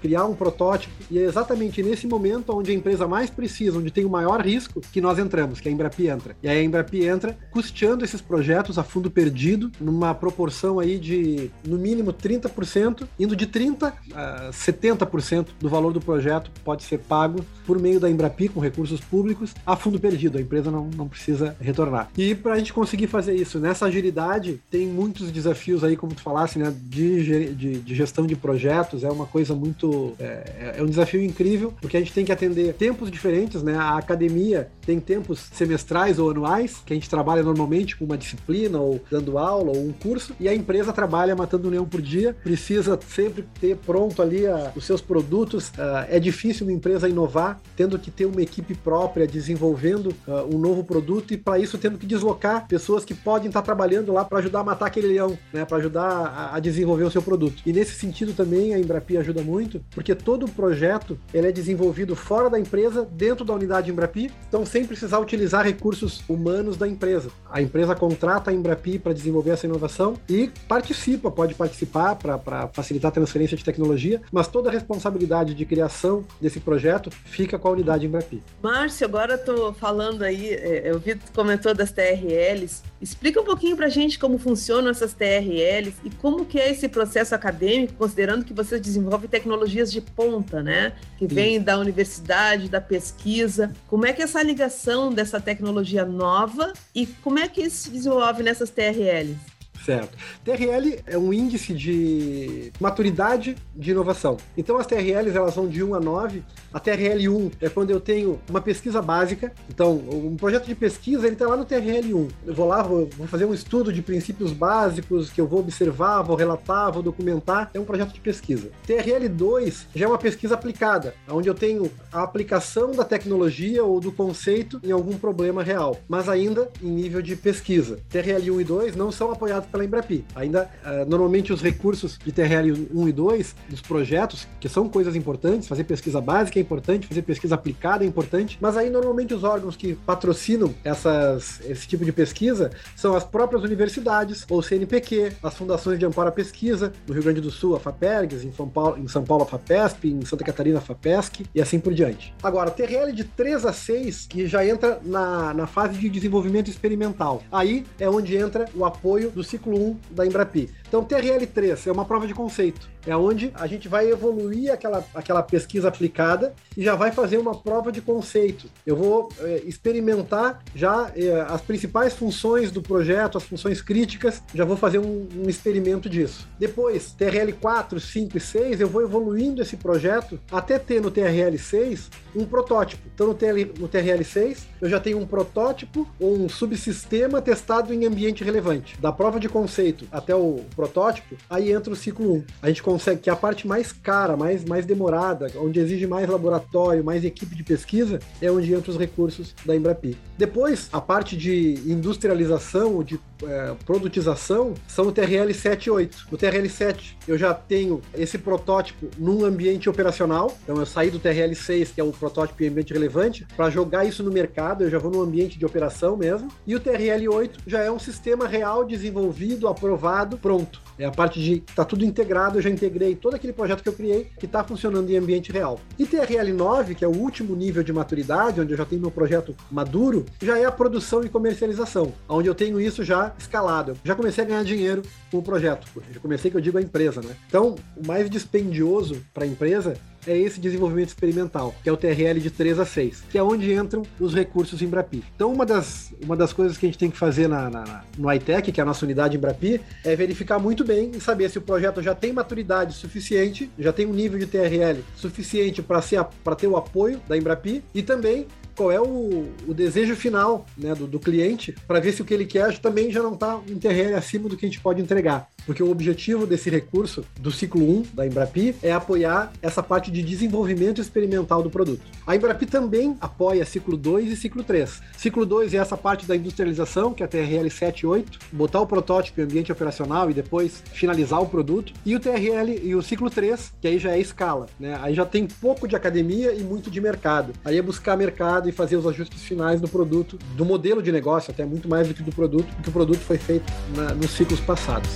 criar 0.00 0.24
um 0.26 0.34
protótipo, 0.34 0.92
e 1.10 1.18
é 1.18 1.22
exatamente 1.22 1.82
nesse 1.82 2.06
momento 2.06 2.56
onde 2.56 2.70
a 2.70 2.74
empresa 2.74 3.06
mais 3.06 3.30
precisa, 3.30 3.78
onde 3.78 3.90
tem 3.90 4.04
o 4.04 4.10
maior 4.10 4.40
risco, 4.40 4.80
que 4.80 5.00
nós 5.00 5.18
entramos, 5.18 5.60
que 5.60 5.68
a 5.68 5.72
Embrapi 5.72 6.08
entra. 6.08 6.36
E 6.42 6.48
aí 6.48 6.58
a 6.58 6.62
Embrapi 6.62 7.04
entra 7.04 7.36
custeando 7.50 8.04
esses 8.04 8.20
projetos 8.20 8.78
a 8.78 8.82
fundo 8.82 9.10
perdido, 9.10 9.70
numa 9.80 10.14
proporção 10.14 10.78
aí 10.78 10.98
de 10.98 11.50
no 11.66 11.78
mínimo 11.78 12.12
30%, 12.12 13.06
indo 13.18 13.36
de 13.36 13.46
30 13.46 13.92
a 14.14 14.50
70% 14.52 15.48
do 15.58 15.68
valor 15.68 15.92
do 15.92 16.00
projeto 16.00 16.50
pode 16.64 16.82
ser 16.84 16.98
pago 16.98 17.44
por 17.66 17.78
meio 17.78 17.98
da 18.00 18.10
Embrapi 18.10 18.48
com 18.48 18.60
recursos 18.60 19.00
públicos 19.00 19.54
a 19.64 19.76
fundo 19.76 19.98
perdido, 19.98 20.38
a 20.38 20.40
empresa 20.40 20.70
não, 20.70 20.88
não 20.96 21.08
precisa 21.08 21.56
retornar. 21.60 22.10
E 22.16 22.34
para 22.34 22.54
a 22.54 22.58
gente 22.58 22.72
conseguir 22.72 23.06
fazer 23.06 23.34
isso, 23.34 23.58
nessa 23.58 23.86
agilidade, 23.86 24.60
tem 24.70 24.86
muitos 24.86 25.30
desafios 25.30 25.82
aí, 25.82 25.96
como 25.96 26.14
tu 26.14 26.22
falasse, 26.22 26.58
né, 26.58 26.74
de, 26.76 27.54
de, 27.54 27.78
de 27.80 27.94
gestão 27.94 28.26
de 28.26 28.36
projetos, 28.36 29.04
é 29.04 29.10
uma 29.16 29.26
coisa 29.26 29.54
muito. 29.54 30.14
É, 30.18 30.76
é, 30.78 30.82
um 30.82 30.86
desafio 30.86 31.22
incrível, 31.22 31.74
porque 31.80 31.96
a 31.96 32.00
gente 32.00 32.12
tem 32.12 32.24
que 32.24 32.32
atender 32.32 32.74
tempos 32.74 33.10
diferentes, 33.10 33.62
né? 33.62 33.76
A 33.76 33.96
academia 33.96 34.68
tem 34.84 35.00
tempos 35.00 35.40
semestrais 35.52 36.18
ou 36.18 36.30
anuais, 36.30 36.82
que 36.84 36.92
a 36.92 36.96
gente 36.96 37.10
trabalha 37.10 37.42
normalmente 37.42 37.96
com 37.96 38.04
uma 38.04 38.16
disciplina, 38.16 38.78
ou 38.78 39.00
dando 39.10 39.38
aula, 39.38 39.70
ou 39.70 39.78
um 39.78 39.92
curso, 39.92 40.34
e 40.38 40.48
a 40.48 40.54
empresa 40.54 40.92
trabalha 40.92 41.34
matando 41.34 41.68
um 41.68 41.70
leão 41.70 41.84
por 41.84 42.00
dia, 42.00 42.36
precisa 42.42 42.98
sempre 43.08 43.44
ter 43.60 43.76
pronto 43.76 44.22
ali 44.22 44.46
a, 44.46 44.72
os 44.76 44.84
seus 44.84 45.00
produtos. 45.00 45.68
Uh, 45.70 46.06
é 46.08 46.20
difícil 46.20 46.66
uma 46.66 46.72
empresa 46.72 47.08
inovar, 47.08 47.60
tendo 47.74 47.98
que 47.98 48.10
ter 48.10 48.26
uma 48.26 48.42
equipe 48.42 48.74
própria 48.74 49.26
desenvolvendo 49.26 50.14
uh, 50.26 50.54
um 50.54 50.58
novo 50.58 50.84
produto 50.84 51.32
e 51.32 51.36
para 51.36 51.58
isso 51.58 51.78
tendo 51.78 51.98
que 51.98 52.06
deslocar 52.06 52.66
pessoas 52.66 53.04
que 53.04 53.14
podem 53.14 53.48
estar 53.48 53.62
trabalhando 53.62 54.12
lá 54.12 54.24
para 54.24 54.38
ajudar 54.38 54.60
a 54.60 54.64
matar 54.64 54.86
aquele 54.86 55.08
leão, 55.08 55.38
né, 55.52 55.64
para 55.64 55.78
ajudar 55.78 56.50
a, 56.52 56.60
desenvolver 56.60 57.04
o 57.04 57.10
seu 57.10 57.22
produto. 57.22 57.62
E 57.64 57.72
nesse 57.72 57.94
sentido 57.94 58.32
também 58.32 58.74
a 58.74 58.78
Embrapi 59.06 59.16
ajuda 59.16 59.42
muito, 59.42 59.84
porque 59.92 60.14
todo 60.14 60.46
o 60.46 60.50
projeto 60.50 61.18
ele 61.32 61.48
é 61.48 61.52
desenvolvido 61.52 62.16
fora 62.16 62.50
da 62.50 62.58
empresa, 62.58 63.06
dentro 63.12 63.44
da 63.44 63.54
unidade 63.54 63.90
Embrapi, 63.90 64.30
então 64.48 64.66
sem 64.66 64.84
precisar 64.84 65.20
utilizar 65.20 65.64
recursos 65.64 66.22
humanos 66.28 66.76
da 66.76 66.88
empresa. 66.88 67.30
A 67.50 67.62
empresa 67.62 67.94
contrata 67.94 68.50
a 68.50 68.54
Embrapi 68.54 68.98
para 68.98 69.12
desenvolver 69.12 69.50
essa 69.50 69.66
inovação 69.66 70.14
e 70.28 70.50
participa, 70.68 71.30
pode 71.30 71.54
participar 71.54 72.16
para 72.16 72.68
facilitar 72.72 73.10
a 73.10 73.14
transferência 73.14 73.56
de 73.56 73.64
tecnologia, 73.64 74.20
mas 74.32 74.48
toda 74.48 74.68
a 74.68 74.72
responsabilidade 74.72 75.54
de 75.54 75.64
criação 75.64 76.24
desse 76.40 76.58
projeto 76.58 77.10
fica 77.10 77.58
com 77.58 77.68
a 77.68 77.70
unidade 77.72 78.06
Embrapi. 78.06 78.42
Márcio, 78.62 79.06
agora 79.06 79.34
estou 79.34 79.72
falando 79.72 80.22
aí, 80.22 80.50
é, 80.50 80.90
eu 80.90 80.98
vi 80.98 81.16
comentou 81.34 81.74
das 81.74 81.92
TRLs. 81.92 82.82
Explica 83.00 83.40
um 83.40 83.44
pouquinho 83.44 83.76
para 83.76 83.86
a 83.86 83.90
gente 83.90 84.18
como 84.18 84.38
funcionam 84.38 84.90
essas 84.90 85.12
TRLs 85.12 85.96
e 86.02 86.10
como 86.10 86.46
que 86.46 86.58
é 86.58 86.70
esse 86.70 86.88
processo 86.88 87.34
acadêmico, 87.34 87.94
considerando 87.94 88.44
que 88.44 88.54
você 88.54 88.80
desenvolve 88.80 89.28
tecnologias 89.28 89.92
de 89.92 90.00
ponta, 90.00 90.62
né? 90.62 90.94
Que 91.18 91.26
vem 91.26 91.60
da 91.60 91.78
universidade, 91.78 92.70
da 92.70 92.80
pesquisa. 92.80 93.72
Como 93.86 94.06
é 94.06 94.12
que 94.12 94.22
é 94.22 94.24
essa 94.24 94.42
ligação 94.42 95.12
dessa 95.12 95.40
tecnologia 95.40 96.04
nova 96.04 96.72
e 96.94 97.06
como 97.06 97.38
é 97.38 97.48
que 97.48 97.62
isso 97.62 97.84
se 97.84 97.90
desenvolve 97.90 98.42
nessas 98.42 98.70
TRLs? 98.70 99.55
Certo. 99.84 100.16
TRL 100.44 101.00
é 101.06 101.16
um 101.16 101.32
índice 101.32 101.72
de 101.72 102.72
maturidade 102.80 103.56
de 103.74 103.90
inovação. 103.90 104.36
Então 104.56 104.78
as 104.78 104.86
TRLs 104.86 105.36
elas 105.36 105.54
vão 105.54 105.68
de 105.68 105.82
1 105.82 105.94
a 105.94 106.00
9. 106.00 106.42
A 106.72 106.80
TRL 106.80 107.28
1 107.28 107.50
é 107.60 107.68
quando 107.68 107.90
eu 107.90 108.00
tenho 108.00 108.40
uma 108.48 108.60
pesquisa 108.60 109.00
básica. 109.00 109.52
Então, 109.68 109.94
um 109.94 110.36
projeto 110.36 110.66
de 110.66 110.74
pesquisa 110.74 111.26
ele 111.26 111.34
está 111.34 111.46
lá 111.46 111.56
no 111.56 111.64
TRL 111.64 112.14
1. 112.14 112.28
Eu 112.46 112.54
vou 112.54 112.66
lá, 112.66 112.82
vou, 112.82 113.08
vou, 113.16 113.26
fazer 113.26 113.44
um 113.44 113.54
estudo 113.54 113.92
de 113.92 114.02
princípios 114.02 114.52
básicos 114.52 115.30
que 115.30 115.40
eu 115.40 115.46
vou 115.46 115.60
observar, 115.60 116.22
vou 116.22 116.36
relatar, 116.36 116.92
vou 116.92 117.02
documentar. 117.02 117.70
É 117.72 117.80
um 117.80 117.84
projeto 117.84 118.12
de 118.12 118.20
pesquisa. 118.20 118.70
TRL 118.86 119.28
2 119.28 119.88
já 119.94 120.04
é 120.04 120.08
uma 120.08 120.18
pesquisa 120.18 120.54
aplicada, 120.54 121.14
onde 121.28 121.48
eu 121.48 121.54
tenho 121.54 121.90
a 122.12 122.22
aplicação 122.22 122.92
da 122.92 123.04
tecnologia 123.04 123.84
ou 123.84 124.00
do 124.00 124.12
conceito 124.12 124.80
em 124.82 124.90
algum 124.90 125.16
problema 125.16 125.62
real, 125.62 125.98
mas 126.08 126.28
ainda 126.28 126.70
em 126.82 126.88
nível 126.88 127.22
de 127.22 127.36
pesquisa. 127.36 127.98
TRL 128.08 128.50
1 128.50 128.60
e 128.60 128.64
2 128.64 128.96
não 128.96 129.10
são 129.10 129.30
apoiados 129.30 129.65
pela 129.70 129.84
Embrapi. 129.84 130.24
Ainda, 130.34 130.70
uh, 130.84 131.08
normalmente, 131.08 131.52
os 131.52 131.62
recursos 131.62 132.18
de 132.18 132.32
TRL 132.32 132.88
1 132.92 133.08
e 133.08 133.12
2 133.12 133.56
dos 133.68 133.80
projetos, 133.80 134.46
que 134.60 134.68
são 134.68 134.88
coisas 134.88 135.14
importantes, 135.16 135.68
fazer 135.68 135.84
pesquisa 135.84 136.20
básica 136.20 136.58
é 136.58 136.62
importante, 136.62 137.06
fazer 137.06 137.22
pesquisa 137.22 137.54
aplicada 137.54 138.04
é 138.04 138.06
importante, 138.06 138.58
mas 138.60 138.76
aí, 138.76 138.90
normalmente, 138.90 139.34
os 139.34 139.44
órgãos 139.44 139.76
que 139.76 139.94
patrocinam 139.94 140.74
essas, 140.84 141.60
esse 141.64 141.86
tipo 141.86 142.04
de 142.04 142.12
pesquisa 142.12 142.70
são 142.94 143.14
as 143.14 143.24
próprias 143.24 143.62
universidades, 143.62 144.44
ou 144.48 144.62
CNPq, 144.62 145.32
as 145.42 145.54
fundações 145.54 145.98
de 145.98 146.06
amparo 146.06 146.28
à 146.28 146.32
pesquisa, 146.32 146.92
no 147.06 147.14
Rio 147.14 147.22
Grande 147.22 147.40
do 147.40 147.50
Sul, 147.50 147.76
a 147.76 147.80
FAPERGS, 147.80 148.44
em 148.44 148.52
São 148.52 148.68
Paulo, 148.68 148.98
em 148.98 149.08
São 149.08 149.24
Paulo 149.24 149.44
a 149.44 149.46
FAPESP, 149.46 150.08
em 150.08 150.24
Santa 150.24 150.44
Catarina, 150.44 150.78
a 150.78 150.82
FAPESC, 150.82 151.46
e 151.54 151.60
assim 151.60 151.78
por 151.78 151.92
diante. 151.92 152.34
Agora, 152.42 152.70
TRL 152.70 153.12
de 153.12 153.24
3 153.24 153.66
a 153.66 153.72
6, 153.72 154.26
que 154.26 154.46
já 154.46 154.66
entra 154.66 155.00
na, 155.04 155.54
na 155.54 155.66
fase 155.66 155.98
de 155.98 156.08
desenvolvimento 156.08 156.68
experimental. 156.68 157.42
Aí 157.50 157.84
é 157.98 158.08
onde 158.08 158.36
entra 158.36 158.66
o 158.74 158.84
apoio 158.84 159.30
do 159.30 159.42
ciclo 159.56 159.76
1 159.76 159.96
da 160.10 160.26
Embrapi. 160.26 160.70
Então, 160.86 161.04
TRL3 161.04 161.86
é 161.86 161.92
uma 161.92 162.04
prova 162.04 162.26
de 162.26 162.34
conceito. 162.34 162.88
É 163.06 163.16
onde 163.16 163.52
a 163.54 163.66
gente 163.66 163.88
vai 163.88 164.10
evoluir 164.10 164.72
aquela, 164.72 165.04
aquela 165.14 165.42
pesquisa 165.42 165.88
aplicada 165.88 166.54
e 166.76 166.82
já 166.82 166.94
vai 166.94 167.12
fazer 167.12 167.38
uma 167.38 167.54
prova 167.54 167.92
de 167.92 168.00
conceito. 168.00 168.68
Eu 168.84 168.96
vou 168.96 169.28
é, 169.40 169.62
experimentar 169.64 170.62
já 170.74 171.12
é, 171.14 171.40
as 171.48 171.60
principais 171.60 172.14
funções 172.14 172.70
do 172.70 172.82
projeto, 172.82 173.38
as 173.38 173.44
funções 173.44 173.80
críticas, 173.80 174.42
já 174.54 174.64
vou 174.64 174.76
fazer 174.76 174.98
um, 174.98 175.28
um 175.36 175.48
experimento 175.48 176.08
disso. 176.08 176.48
Depois, 176.58 177.12
TRL 177.12 177.52
4, 177.60 178.00
5 178.00 178.36
e 178.36 178.40
6, 178.40 178.80
eu 178.80 178.88
vou 178.88 179.02
evoluindo 179.02 179.62
esse 179.62 179.76
projeto 179.76 180.40
até 180.50 180.78
ter 180.78 181.00
no 181.00 181.10
TRL 181.10 181.56
6 181.56 182.10
um 182.36 182.44
protótipo. 182.44 183.02
Então 183.14 183.26
no, 183.26 183.32
no 183.32 183.88
TRL6 183.88 184.58
eu 184.80 184.88
já 184.88 185.00
tenho 185.00 185.18
um 185.18 185.26
protótipo 185.26 186.06
ou 186.20 186.36
um 186.36 186.48
subsistema 186.48 187.40
testado 187.40 187.92
em 187.92 188.06
ambiente 188.06 188.44
relevante. 188.44 189.00
Da 189.00 189.10
prova 189.10 189.40
de 189.40 189.48
conceito 189.48 190.06
até 190.12 190.34
o 190.34 190.60
protótipo, 190.74 191.36
aí 191.48 191.72
entra 191.72 191.92
o 191.92 191.96
ciclo 191.96 192.34
1. 192.34 192.44
A 192.62 192.68
gente 192.68 192.82
que 193.20 193.30
é 193.30 193.32
a 193.32 193.36
parte 193.36 193.66
mais 193.66 193.92
cara, 193.92 194.36
mais, 194.36 194.64
mais 194.64 194.84
demorada, 194.84 195.50
onde 195.56 195.80
exige 195.80 196.06
mais 196.06 196.28
laboratório, 196.28 197.04
mais 197.04 197.24
equipe 197.24 197.54
de 197.54 197.62
pesquisa, 197.62 198.18
é 198.40 198.50
onde 198.50 198.72
entram 198.74 198.92
os 198.92 198.98
recursos 198.98 199.54
da 199.64 199.74
Embrapi. 199.74 200.16
Depois, 200.38 200.88
a 200.92 201.00
parte 201.00 201.36
de 201.36 201.80
industrialização, 201.86 203.02
de 203.02 203.18
é, 203.42 203.74
produtização, 203.84 204.74
são 204.86 205.08
o 205.08 205.12
TRL 205.12 205.52
7 205.52 205.86
e 205.86 205.90
8. 205.90 206.28
No 206.30 206.38
TRL 206.38 206.68
7 206.68 207.18
eu 207.28 207.38
já 207.38 207.52
tenho 207.52 208.00
esse 208.14 208.38
protótipo 208.38 209.08
num 209.18 209.44
ambiente 209.44 209.88
operacional, 209.88 210.56
então 210.62 210.76
eu 210.76 210.86
saí 210.86 211.10
do 211.10 211.18
TRL 211.18 211.54
6, 211.54 211.92
que 211.92 212.00
é 212.00 212.04
o 212.04 212.12
protótipo 212.12 212.62
em 212.62 212.68
ambiente 212.68 212.92
relevante, 212.92 213.46
para 213.56 213.70
jogar 213.70 214.04
isso 214.04 214.22
no 214.22 214.30
mercado, 214.30 214.84
eu 214.84 214.90
já 214.90 214.98
vou 214.98 215.10
no 215.10 215.22
ambiente 215.22 215.58
de 215.58 215.66
operação 215.66 216.16
mesmo. 216.16 216.48
E 216.66 216.74
o 216.74 216.80
TRL 216.80 217.28
8 217.28 217.60
já 217.66 217.80
é 217.80 217.90
um 217.90 217.98
sistema 217.98 218.46
real 218.46 218.84
desenvolvido, 218.84 219.68
aprovado, 219.68 220.38
pronto. 220.38 220.80
É 220.98 221.04
a 221.04 221.10
parte 221.10 221.40
de 221.42 221.60
tá 221.74 221.84
tudo 221.84 222.04
integrado, 222.04 222.58
eu 222.58 222.62
já 222.62 222.70
integrei 222.86 223.14
todo 223.14 223.34
aquele 223.34 223.52
projeto 223.52 223.82
que 223.82 223.88
eu 223.88 223.92
criei 223.92 224.30
que 224.38 224.46
está 224.46 224.62
funcionando 224.62 225.10
em 225.10 225.16
ambiente 225.16 225.50
real. 225.50 225.80
E 225.98 226.06
TRL 226.06 226.52
9, 226.54 226.94
que 226.94 227.04
é 227.04 227.08
o 227.08 227.16
último 227.16 227.54
nível 227.54 227.82
de 227.82 227.92
maturidade, 227.92 228.60
onde 228.60 228.72
eu 228.72 228.78
já 228.78 228.84
tenho 228.84 229.00
meu 229.00 229.10
projeto 229.10 229.54
maduro, 229.70 230.24
já 230.40 230.58
é 230.58 230.64
a 230.64 230.72
produção 230.72 231.24
e 231.24 231.28
comercialização, 231.28 232.12
onde 232.28 232.48
eu 232.48 232.54
tenho 232.54 232.80
isso 232.80 233.02
já 233.02 233.34
escalado. 233.38 233.92
Eu 233.92 233.96
já 234.04 234.14
comecei 234.14 234.44
a 234.44 234.46
ganhar 234.46 234.64
dinheiro 234.64 235.02
com 235.30 235.38
o 235.38 235.42
projeto. 235.42 235.86
Já 236.12 236.20
comecei 236.20 236.50
que 236.50 236.56
eu 236.56 236.60
digo 236.60 236.78
a 236.78 236.82
empresa, 236.82 237.20
né? 237.20 237.34
Então, 237.48 237.74
o 237.96 238.06
mais 238.06 238.30
dispendioso 238.30 239.22
para 239.34 239.44
a 239.44 239.46
empresa 239.46 239.94
é 240.26 240.36
esse 240.36 240.60
desenvolvimento 240.60 241.08
experimental, 241.08 241.74
que 241.82 241.88
é 241.88 241.92
o 241.92 241.96
TRL 241.96 242.40
de 242.40 242.50
3 242.50 242.80
a 242.80 242.86
6, 242.86 243.24
que 243.30 243.38
é 243.38 243.42
onde 243.42 243.72
entram 243.72 244.02
os 244.18 244.34
recursos 244.34 244.82
Embrapi. 244.82 245.22
Então, 245.34 245.52
uma 245.52 245.64
das, 245.64 246.12
uma 246.22 246.36
das 246.36 246.52
coisas 246.52 246.76
que 246.76 246.86
a 246.86 246.88
gente 246.88 246.98
tem 246.98 247.10
que 247.10 247.16
fazer 247.16 247.48
na, 247.48 247.70
na, 247.70 248.04
no 248.18 248.32
iTech, 248.32 248.72
que 248.72 248.80
é 248.80 248.82
a 248.82 248.86
nossa 248.86 249.04
unidade 249.04 249.36
Embrapi, 249.36 249.80
é 250.04 250.16
verificar 250.16 250.58
muito 250.58 250.84
bem 250.84 251.12
e 251.14 251.20
saber 251.20 251.50
se 251.50 251.58
o 251.58 251.62
projeto 251.62 252.02
já 252.02 252.14
tem 252.14 252.32
maturidade 252.32 252.94
suficiente, 252.94 253.70
já 253.78 253.92
tem 253.92 254.06
um 254.06 254.12
nível 254.12 254.38
de 254.38 254.46
TRL 254.46 255.00
suficiente 255.14 255.82
para 255.82 256.56
ter 256.56 256.66
o 256.66 256.76
apoio 256.76 257.20
da 257.28 257.36
Embrapi 257.36 257.82
e 257.94 258.02
também 258.02 258.46
qual 258.76 258.92
é 258.92 259.00
o, 259.00 259.48
o 259.66 259.74
desejo 259.74 260.14
final 260.14 260.66
né, 260.76 260.94
do, 260.94 261.06
do 261.06 261.18
cliente 261.18 261.74
para 261.86 261.98
ver 261.98 262.12
se 262.12 262.20
o 262.20 262.24
que 262.24 262.34
ele 262.34 262.44
quer 262.44 262.78
também 262.78 263.10
já 263.10 263.22
não 263.22 263.32
está 263.32 263.58
em 263.66 263.78
terreno 263.78 264.16
acima 264.16 264.48
do 264.48 264.56
que 264.56 264.66
a 264.66 264.68
gente 264.68 264.80
pode 264.80 265.00
entregar. 265.00 265.48
Porque 265.66 265.82
o 265.82 265.90
objetivo 265.90 266.46
desse 266.46 266.70
recurso 266.70 267.24
do 267.40 267.50
ciclo 267.50 267.82
1 267.82 268.02
da 268.14 268.26
Embrapi 268.26 268.74
é 268.82 268.92
apoiar 268.92 269.52
essa 269.60 269.82
parte 269.82 270.10
de 270.10 270.22
desenvolvimento 270.22 271.00
experimental 271.00 271.62
do 271.62 271.68
produto. 271.68 272.02
A 272.26 272.36
Embrapi 272.36 272.64
também 272.66 273.16
apoia 273.20 273.64
ciclo 273.64 273.96
2 273.96 274.30
e 274.30 274.36
ciclo 274.36 274.62
3. 274.62 275.02
Ciclo 275.16 275.44
2 275.44 275.74
é 275.74 275.78
essa 275.78 275.96
parte 275.96 276.26
da 276.26 276.36
industrialização, 276.36 277.12
que 277.12 277.22
é 277.22 277.26
a 277.26 277.28
TRL 277.28 277.68
7 277.68 278.00
e 278.00 278.06
8, 278.06 278.38
botar 278.52 278.80
o 278.80 278.86
protótipo 278.86 279.40
em 279.40 279.44
ambiente 279.44 279.72
operacional 279.72 280.30
e 280.30 280.34
depois 280.34 280.82
finalizar 280.92 281.42
o 281.42 281.46
produto. 281.46 281.92
E 282.04 282.14
o 282.14 282.20
TRL 282.20 282.80
e 282.82 282.94
o 282.94 283.02
ciclo 283.02 283.28
3, 283.28 283.72
que 283.80 283.88
aí 283.88 283.98
já 283.98 284.12
é 284.12 284.20
escala. 284.20 284.66
Né? 284.78 284.96
Aí 285.02 285.14
já 285.14 285.26
tem 285.26 285.46
pouco 285.46 285.88
de 285.88 285.96
academia 285.96 286.52
e 286.52 286.62
muito 286.62 286.90
de 286.90 287.00
mercado. 287.00 287.52
Aí 287.64 287.76
é 287.76 287.82
buscar 287.82 288.16
mercado 288.16 288.68
e 288.68 288.72
fazer 288.72 288.96
os 288.96 289.06
ajustes 289.06 289.42
finais 289.42 289.80
do 289.80 289.88
produto, 289.88 290.38
do 290.56 290.64
modelo 290.64 291.02
de 291.02 291.10
negócio, 291.10 291.50
até 291.50 291.64
muito 291.64 291.88
mais 291.88 292.06
do 292.06 292.14
que 292.14 292.22
do 292.22 292.32
produto, 292.32 292.66
porque 292.74 292.90
o 292.90 292.92
produto 292.92 293.20
foi 293.20 293.38
feito 293.38 293.72
na, 293.94 294.14
nos 294.14 294.30
ciclos 294.30 294.60
passados. 294.60 295.10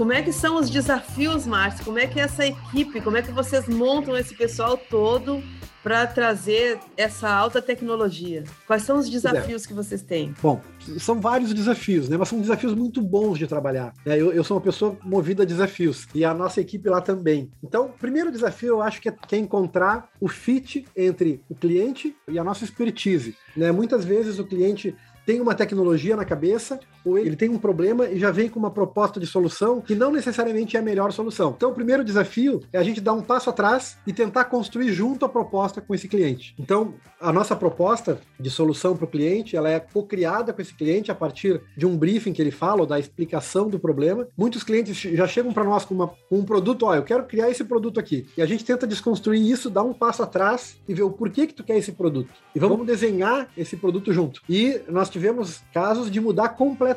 Como 0.00 0.14
é 0.14 0.22
que 0.22 0.32
são 0.32 0.56
os 0.56 0.70
desafios, 0.70 1.46
Márcio? 1.46 1.84
Como 1.84 1.98
é 1.98 2.06
que 2.06 2.18
é 2.18 2.22
essa 2.22 2.46
equipe, 2.46 3.02
como 3.02 3.18
é 3.18 3.22
que 3.22 3.30
vocês 3.32 3.68
montam 3.68 4.16
esse 4.16 4.34
pessoal 4.34 4.74
todo 4.74 5.42
para 5.82 6.06
trazer 6.06 6.78
essa 6.96 7.28
alta 7.28 7.60
tecnologia? 7.60 8.44
Quais 8.66 8.82
são 8.82 8.98
os 8.98 9.10
desafios 9.10 9.62
é. 9.62 9.68
que 9.68 9.74
vocês 9.74 10.00
têm? 10.00 10.34
Bom, 10.40 10.58
são 10.98 11.20
vários 11.20 11.52
desafios, 11.52 12.08
né? 12.08 12.16
Mas 12.16 12.30
são 12.30 12.40
desafios 12.40 12.74
muito 12.74 13.02
bons 13.02 13.38
de 13.38 13.46
trabalhar. 13.46 13.92
É, 14.06 14.18
eu, 14.18 14.32
eu, 14.32 14.42
sou 14.42 14.56
uma 14.56 14.62
pessoa 14.62 14.96
movida 15.04 15.42
a 15.42 15.46
desafios 15.46 16.08
e 16.14 16.24
a 16.24 16.32
nossa 16.32 16.62
equipe 16.62 16.88
lá 16.88 17.02
também. 17.02 17.50
Então, 17.62 17.84
o 17.84 17.90
primeiro 17.90 18.32
desafio 18.32 18.70
eu 18.70 18.82
acho 18.82 19.02
que 19.02 19.10
é, 19.10 19.12
que 19.12 19.36
é 19.36 19.38
encontrar 19.38 20.08
o 20.18 20.28
fit 20.28 20.86
entre 20.96 21.42
o 21.46 21.54
cliente 21.54 22.16
e 22.26 22.38
a 22.38 22.44
nossa 22.44 22.64
expertise. 22.64 23.36
Né? 23.54 23.70
Muitas 23.70 24.02
vezes 24.02 24.38
o 24.38 24.46
cliente 24.46 24.96
tem 25.26 25.40
uma 25.40 25.54
tecnologia 25.54 26.16
na 26.16 26.24
cabeça, 26.24 26.80
ou 27.04 27.18
ele 27.18 27.36
tem 27.36 27.48
um 27.48 27.58
problema 27.58 28.08
e 28.08 28.18
já 28.18 28.30
vem 28.30 28.48
com 28.48 28.58
uma 28.58 28.70
proposta 28.70 29.18
de 29.18 29.26
solução 29.26 29.80
que 29.80 29.94
não 29.94 30.10
necessariamente 30.10 30.76
é 30.76 30.80
a 30.80 30.82
melhor 30.82 31.12
solução. 31.12 31.54
Então, 31.56 31.70
o 31.70 31.74
primeiro 31.74 32.04
desafio 32.04 32.60
é 32.72 32.78
a 32.78 32.82
gente 32.82 33.00
dar 33.00 33.12
um 33.12 33.22
passo 33.22 33.50
atrás 33.50 33.98
e 34.06 34.12
tentar 34.12 34.44
construir 34.44 34.92
junto 34.92 35.24
a 35.24 35.28
proposta 35.28 35.80
com 35.80 35.94
esse 35.94 36.08
cliente. 36.08 36.54
Então, 36.58 36.94
a 37.20 37.32
nossa 37.32 37.56
proposta 37.56 38.20
de 38.38 38.50
solução 38.50 38.96
para 38.96 39.04
o 39.04 39.08
cliente, 39.08 39.56
ela 39.56 39.68
é 39.68 39.80
co-criada 39.80 40.52
com 40.52 40.62
esse 40.62 40.74
cliente 40.74 41.10
a 41.10 41.14
partir 41.14 41.60
de 41.76 41.86
um 41.86 41.96
briefing 41.96 42.32
que 42.32 42.42
ele 42.42 42.50
fala, 42.50 42.80
ou 42.80 42.86
da 42.86 42.98
explicação 42.98 43.68
do 43.68 43.78
problema. 43.78 44.28
Muitos 44.36 44.62
clientes 44.62 44.96
já 44.96 45.26
chegam 45.26 45.52
para 45.52 45.64
nós 45.64 45.84
com, 45.84 45.94
uma, 45.94 46.08
com 46.08 46.38
um 46.38 46.44
produto, 46.44 46.86
ó, 46.86 46.94
eu 46.94 47.02
quero 47.02 47.24
criar 47.24 47.50
esse 47.50 47.64
produto 47.64 47.98
aqui. 47.98 48.26
E 48.36 48.42
a 48.42 48.46
gente 48.46 48.64
tenta 48.64 48.86
desconstruir 48.86 49.40
isso, 49.40 49.70
dar 49.70 49.82
um 49.82 49.92
passo 49.92 50.22
atrás 50.22 50.78
e 50.88 50.94
ver 50.94 51.02
o 51.02 51.10
porquê 51.10 51.46
que 51.46 51.54
tu 51.54 51.64
quer 51.64 51.76
esse 51.76 51.92
produto. 51.92 52.32
E 52.54 52.58
vamos 52.58 52.86
desenhar 52.86 53.48
esse 53.56 53.76
produto 53.76 54.12
junto. 54.12 54.40
E 54.48 54.80
nós 54.88 55.10
tivemos 55.10 55.60
casos 55.72 56.10
de 56.10 56.20
mudar 56.20 56.50
completamente 56.50 56.89